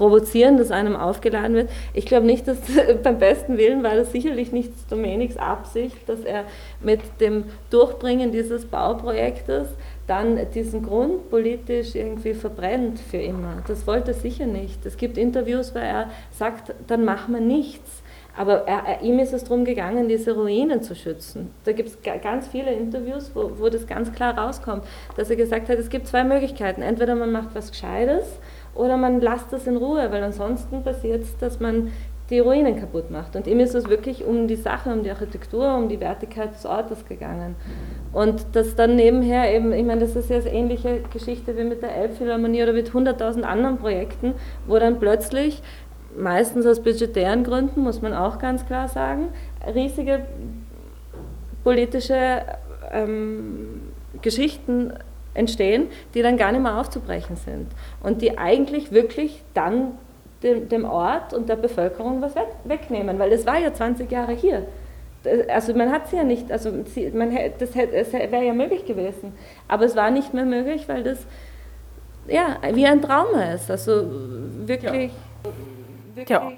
Provozieren, 0.00 0.56
das 0.56 0.70
einem 0.70 0.96
aufgeladen 0.96 1.54
wird. 1.54 1.68
Ich 1.92 2.06
glaube 2.06 2.24
nicht, 2.24 2.48
dass 2.48 2.56
beim 3.02 3.18
besten 3.18 3.58
Willen 3.58 3.82
war 3.82 3.96
das 3.96 4.12
sicherlich 4.12 4.50
nicht 4.50 4.72
Domeniks 4.90 5.36
Absicht, 5.36 6.08
dass 6.08 6.20
er 6.20 6.44
mit 6.80 7.00
dem 7.20 7.44
Durchbringen 7.68 8.32
dieses 8.32 8.64
Bauprojektes 8.64 9.68
dann 10.10 10.38
diesen 10.52 10.82
Grund 10.82 11.30
politisch 11.30 11.94
irgendwie 11.94 12.34
verbrennt 12.34 12.98
für 12.98 13.18
immer. 13.18 13.62
Das 13.68 13.86
wollte 13.86 14.10
er 14.10 14.14
sicher 14.14 14.46
nicht. 14.46 14.84
Es 14.84 14.96
gibt 14.96 15.16
Interviews, 15.16 15.72
wo 15.74 15.78
er 15.78 16.10
sagt, 16.32 16.74
dann 16.88 17.04
machen 17.04 17.32
wir 17.32 17.40
nichts. 17.40 18.02
Aber 18.36 18.66
er, 18.66 18.86
er, 18.86 19.02
ihm 19.02 19.18
ist 19.18 19.32
es 19.32 19.44
darum 19.44 19.64
gegangen, 19.64 20.08
diese 20.08 20.34
Ruinen 20.34 20.82
zu 20.82 20.94
schützen. 20.96 21.50
Da 21.64 21.72
gibt 21.72 21.90
es 21.90 21.98
ganz 22.22 22.48
viele 22.48 22.72
Interviews, 22.72 23.30
wo, 23.34 23.52
wo 23.58 23.68
das 23.68 23.86
ganz 23.86 24.12
klar 24.12 24.36
rauskommt, 24.36 24.84
dass 25.16 25.30
er 25.30 25.36
gesagt 25.36 25.68
hat, 25.68 25.78
es 25.78 25.90
gibt 25.90 26.08
zwei 26.08 26.24
Möglichkeiten. 26.24 26.82
Entweder 26.82 27.14
man 27.14 27.30
macht 27.30 27.54
was 27.54 27.70
Gescheites 27.70 28.38
oder 28.74 28.96
man 28.96 29.20
lasst 29.20 29.52
das 29.52 29.66
in 29.66 29.76
Ruhe, 29.76 30.10
weil 30.10 30.22
ansonsten 30.22 30.82
passiert 30.82 31.22
es, 31.22 31.36
dass 31.38 31.60
man 31.60 31.92
die 32.30 32.38
Ruinen 32.38 32.78
kaputt 32.78 33.10
macht. 33.10 33.34
Und 33.36 33.46
ihm 33.46 33.60
ist 33.60 33.74
es 33.74 33.88
wirklich 33.88 34.24
um 34.24 34.46
die 34.46 34.56
Sache, 34.56 34.90
um 34.90 35.02
die 35.02 35.10
Architektur, 35.10 35.74
um 35.76 35.88
die 35.88 36.00
Wertigkeit 36.00 36.54
des 36.54 36.64
Ortes 36.64 37.04
gegangen. 37.04 37.56
Und 38.12 38.46
das 38.52 38.76
dann 38.76 38.96
nebenher 38.96 39.52
eben, 39.54 39.72
ich 39.72 39.84
meine, 39.84 40.00
das 40.00 40.16
ist 40.16 40.30
ja 40.30 40.36
eine 40.36 40.52
ähnliche 40.52 41.00
Geschichte 41.12 41.56
wie 41.56 41.64
mit 41.64 41.82
der 41.82 41.94
Elbphilharmonie 41.94 42.62
oder 42.62 42.72
mit 42.72 42.90
100.000 42.90 43.42
anderen 43.42 43.78
Projekten, 43.78 44.34
wo 44.66 44.78
dann 44.78 44.98
plötzlich 44.98 45.62
meistens 46.16 46.66
aus 46.66 46.80
budgetären 46.80 47.44
Gründen, 47.44 47.82
muss 47.82 48.02
man 48.02 48.14
auch 48.14 48.38
ganz 48.38 48.66
klar 48.66 48.88
sagen, 48.88 49.28
riesige 49.74 50.24
politische 51.62 52.42
ähm, 52.92 53.82
Geschichten 54.22 54.92
entstehen, 55.34 55.86
die 56.14 56.22
dann 56.22 56.36
gar 56.36 56.52
nicht 56.52 56.62
mehr 56.62 56.78
aufzubrechen 56.78 57.36
sind 57.36 57.68
und 58.02 58.22
die 58.22 58.38
eigentlich 58.38 58.92
wirklich 58.92 59.42
dann 59.54 59.92
dem, 60.42 60.68
dem 60.68 60.84
Ort 60.84 61.34
und 61.34 61.48
der 61.48 61.56
Bevölkerung 61.56 62.22
was 62.22 62.34
wegnehmen, 62.64 63.18
weil 63.18 63.30
das 63.30 63.46
war 63.46 63.58
ja 63.58 63.72
20 63.72 64.10
Jahre 64.10 64.32
hier. 64.32 64.66
Also 65.48 65.74
man 65.74 65.92
hat 65.92 66.06
es 66.06 66.12
ja 66.12 66.24
nicht, 66.24 66.50
also 66.50 66.70
man, 66.70 67.36
das 67.58 67.74
wäre 67.74 68.44
ja 68.44 68.54
möglich 68.54 68.86
gewesen, 68.86 69.34
aber 69.68 69.84
es 69.84 69.94
war 69.94 70.10
nicht 70.10 70.32
mehr 70.32 70.46
möglich, 70.46 70.88
weil 70.88 71.02
das 71.02 71.26
ja 72.26 72.56
wie 72.72 72.86
ein 72.86 73.02
Trauma 73.02 73.52
ist, 73.52 73.70
also 73.70 74.04
wirklich. 74.64 75.12
Ja 75.12 75.16
der, 76.28 76.52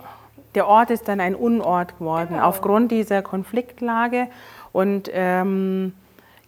der 0.55 0.69
Ort 0.69 0.91
ist 0.91 1.09
dann 1.09 1.21
ein 1.21 1.35
Unort 1.35 1.99
geworden 1.99 2.31
genau. 2.31 2.45
aufgrund 2.45 2.91
dieser 2.91 3.23
Konfliktlage. 3.23 4.29
Und 4.73 5.11
ähm, 5.13 5.93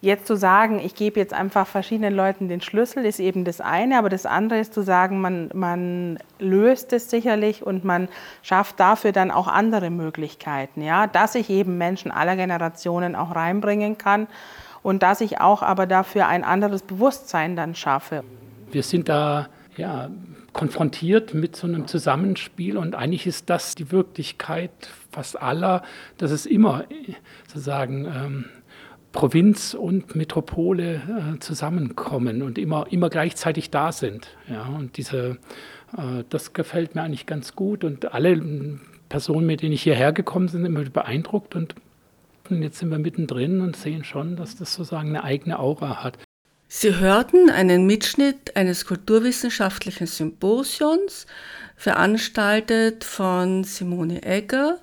jetzt 0.05 0.27
zu 0.27 0.37
sagen, 0.37 0.79
ich 0.79 0.95
gebe 0.95 1.19
jetzt 1.19 1.35
einfach 1.35 1.67
verschiedenen 1.67 2.15
Leuten 2.15 2.49
den 2.49 2.61
Schlüssel, 2.61 3.05
ist 3.05 3.19
eben 3.19 3.45
das 3.45 3.61
eine. 3.61 3.99
Aber 3.99 4.09
das 4.09 4.27
andere 4.27 4.61
ist 4.61 4.73
zu 4.73 4.83
sagen, 4.83 5.21
man, 5.21 5.51
man 5.55 6.19
löst 6.39 6.93
es 6.93 7.11
sicherlich 7.11 7.65
und 7.65 7.85
man 7.85 8.09
schafft 8.43 8.79
dafür 8.79 9.13
dann 9.13 9.31
auch 9.31 9.49
andere 9.49 9.91
Möglichkeiten. 9.91 10.83
Ja? 10.83 11.07
Dass 11.07 11.35
ich 11.35 11.51
eben 11.51 11.79
Menschen 11.79 12.11
aller 12.11 12.37
Generationen 12.37 13.17
auch 13.17 13.35
reinbringen 13.35 13.99
kann 13.99 14.29
und 14.83 15.03
dass 15.03 15.21
ich 15.21 15.41
auch 15.41 15.63
aber 15.63 15.87
dafür 15.87 16.29
ein 16.29 16.45
anderes 16.45 16.83
Bewusstsein 16.83 17.57
dann 17.57 17.75
schaffe. 17.75 18.23
Wir 18.71 18.83
sind 18.83 19.09
da 19.09 19.49
ja, 19.77 20.11
konfrontiert 20.53 21.35
mit 21.35 21.57
so 21.57 21.67
einem 21.67 21.87
Zusammenspiel 21.87 22.77
und 22.77 22.95
eigentlich 22.95 23.27
ist 23.27 23.51
das 23.51 23.75
die 23.75 23.91
Wirklichkeit 23.91 24.71
fast 25.11 25.41
aller, 25.41 25.83
dass 26.19 26.31
es 26.31 26.47
immer 26.47 26.85
sozusagen 27.49 28.07
ähm, 28.07 28.45
Provinz 29.15 29.75
und 29.75 30.17
Metropole 30.17 30.97
äh, 30.97 31.39
zusammenkommen 31.39 32.43
und 32.43 32.59
immer, 32.59 32.87
immer 32.91 33.09
gleichzeitig 33.09 33.71
da 33.71 33.93
sind. 33.93 34.29
Ja, 34.51 34.67
und 34.67 34.97
diese, 34.97 35.39
äh, 35.97 36.25
das 36.29 36.53
gefällt 36.53 36.97
mir 36.97 37.03
eigentlich 37.03 37.25
ganz 37.25 37.55
gut 37.55 37.85
und 37.85 38.13
alle 38.13 38.39
Personen, 39.09 39.47
mit 39.47 39.63
denen 39.63 39.73
ich 39.73 39.85
hierher 39.85 40.13
gekommen 40.13 40.47
bin, 40.47 40.53
sind 40.53 40.67
immer 40.67 40.83
beeindruckt 40.83 41.55
und 41.55 41.77
jetzt 42.51 42.79
sind 42.79 42.91
wir 42.91 42.99
mittendrin 42.99 43.61
und 43.61 43.77
sehen 43.77 44.03
schon, 44.03 44.35
dass 44.35 44.57
das 44.57 44.75
sozusagen 44.75 45.11
eine 45.11 45.23
eigene 45.23 45.61
Aura 45.61 46.03
hat. 46.03 46.19
Sie 46.67 46.99
hörten 46.99 47.51
einen 47.51 47.87
Mitschnitt 47.87 48.57
eines 48.57 48.85
kulturwissenschaftlichen 48.85 50.09
Symposions, 50.09 51.27
veranstaltet 51.77 53.05
von 53.05 53.63
Simone 53.63 54.25
Egger 54.25 54.79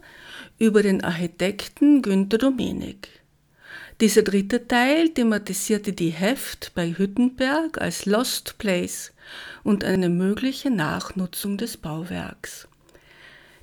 über 0.58 0.84
den 0.84 1.04
Architekten 1.04 2.02
Günter 2.02 2.38
Domenik. 2.38 3.21
Dieser 4.02 4.24
dritte 4.24 4.68
Teil 4.68 5.10
thematisierte 5.10 5.94
die 5.94 6.10
Heft 6.10 6.72
bei 6.74 6.92
Hüttenberg 6.92 7.80
als 7.80 8.08
Lost 8.08 8.58
Place 8.58 9.14
und 9.64 9.84
eine 9.84 10.10
mögliche 10.10 10.72
Nachnutzung 10.72 11.60
des 11.60 11.78
Bauwerks. 11.78 12.68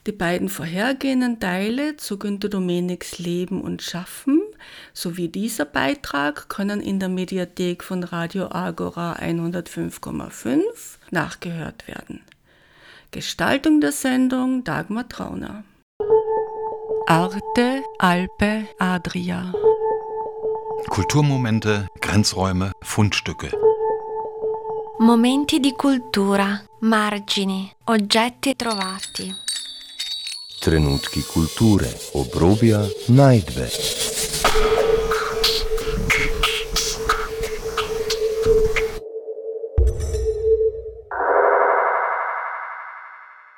Die 0.07 0.13
beiden 0.13 0.49
vorhergehenden 0.49 1.41
Teile 1.41 1.97
zu 1.97 2.21
Günter 2.21 2.49
Domeniks 2.49 3.19
Leben 3.19 3.61
und 3.61 3.83
Schaffen 3.83 4.41
sowie 4.93 5.27
dieser 5.27 5.65
Beitrag 5.65 6.49
können 6.49 6.81
in 6.81 7.01
der 7.01 7.09
Mediathek 7.09 7.83
von 7.83 8.05
Radio 8.05 8.53
Agora 8.53 9.15
105,5 9.15 10.61
nachgehört 11.11 11.89
werden. 11.89 12.23
Gestaltung 13.11 13.81
der 13.81 13.91
Sendung 13.91 14.63
Dagmar 14.63 15.09
Trauner. 15.09 15.65
Arte, 17.09 17.83
Alpe, 17.99 18.69
Adria. 18.79 19.53
Kulturmomente, 20.89 21.87
Grenzräume, 22.01 22.71
Fundstücke. 22.81 23.51
Momenti 24.99 25.61
di 25.61 25.73
cultura, 25.73 26.63
margini, 26.81 27.71
oggetti 27.85 28.57
trovati. 28.57 29.31
Trenutki 30.59 31.23
kulture, 31.23 31.89
obrobja, 32.13 32.81
najdbe. 33.07 33.69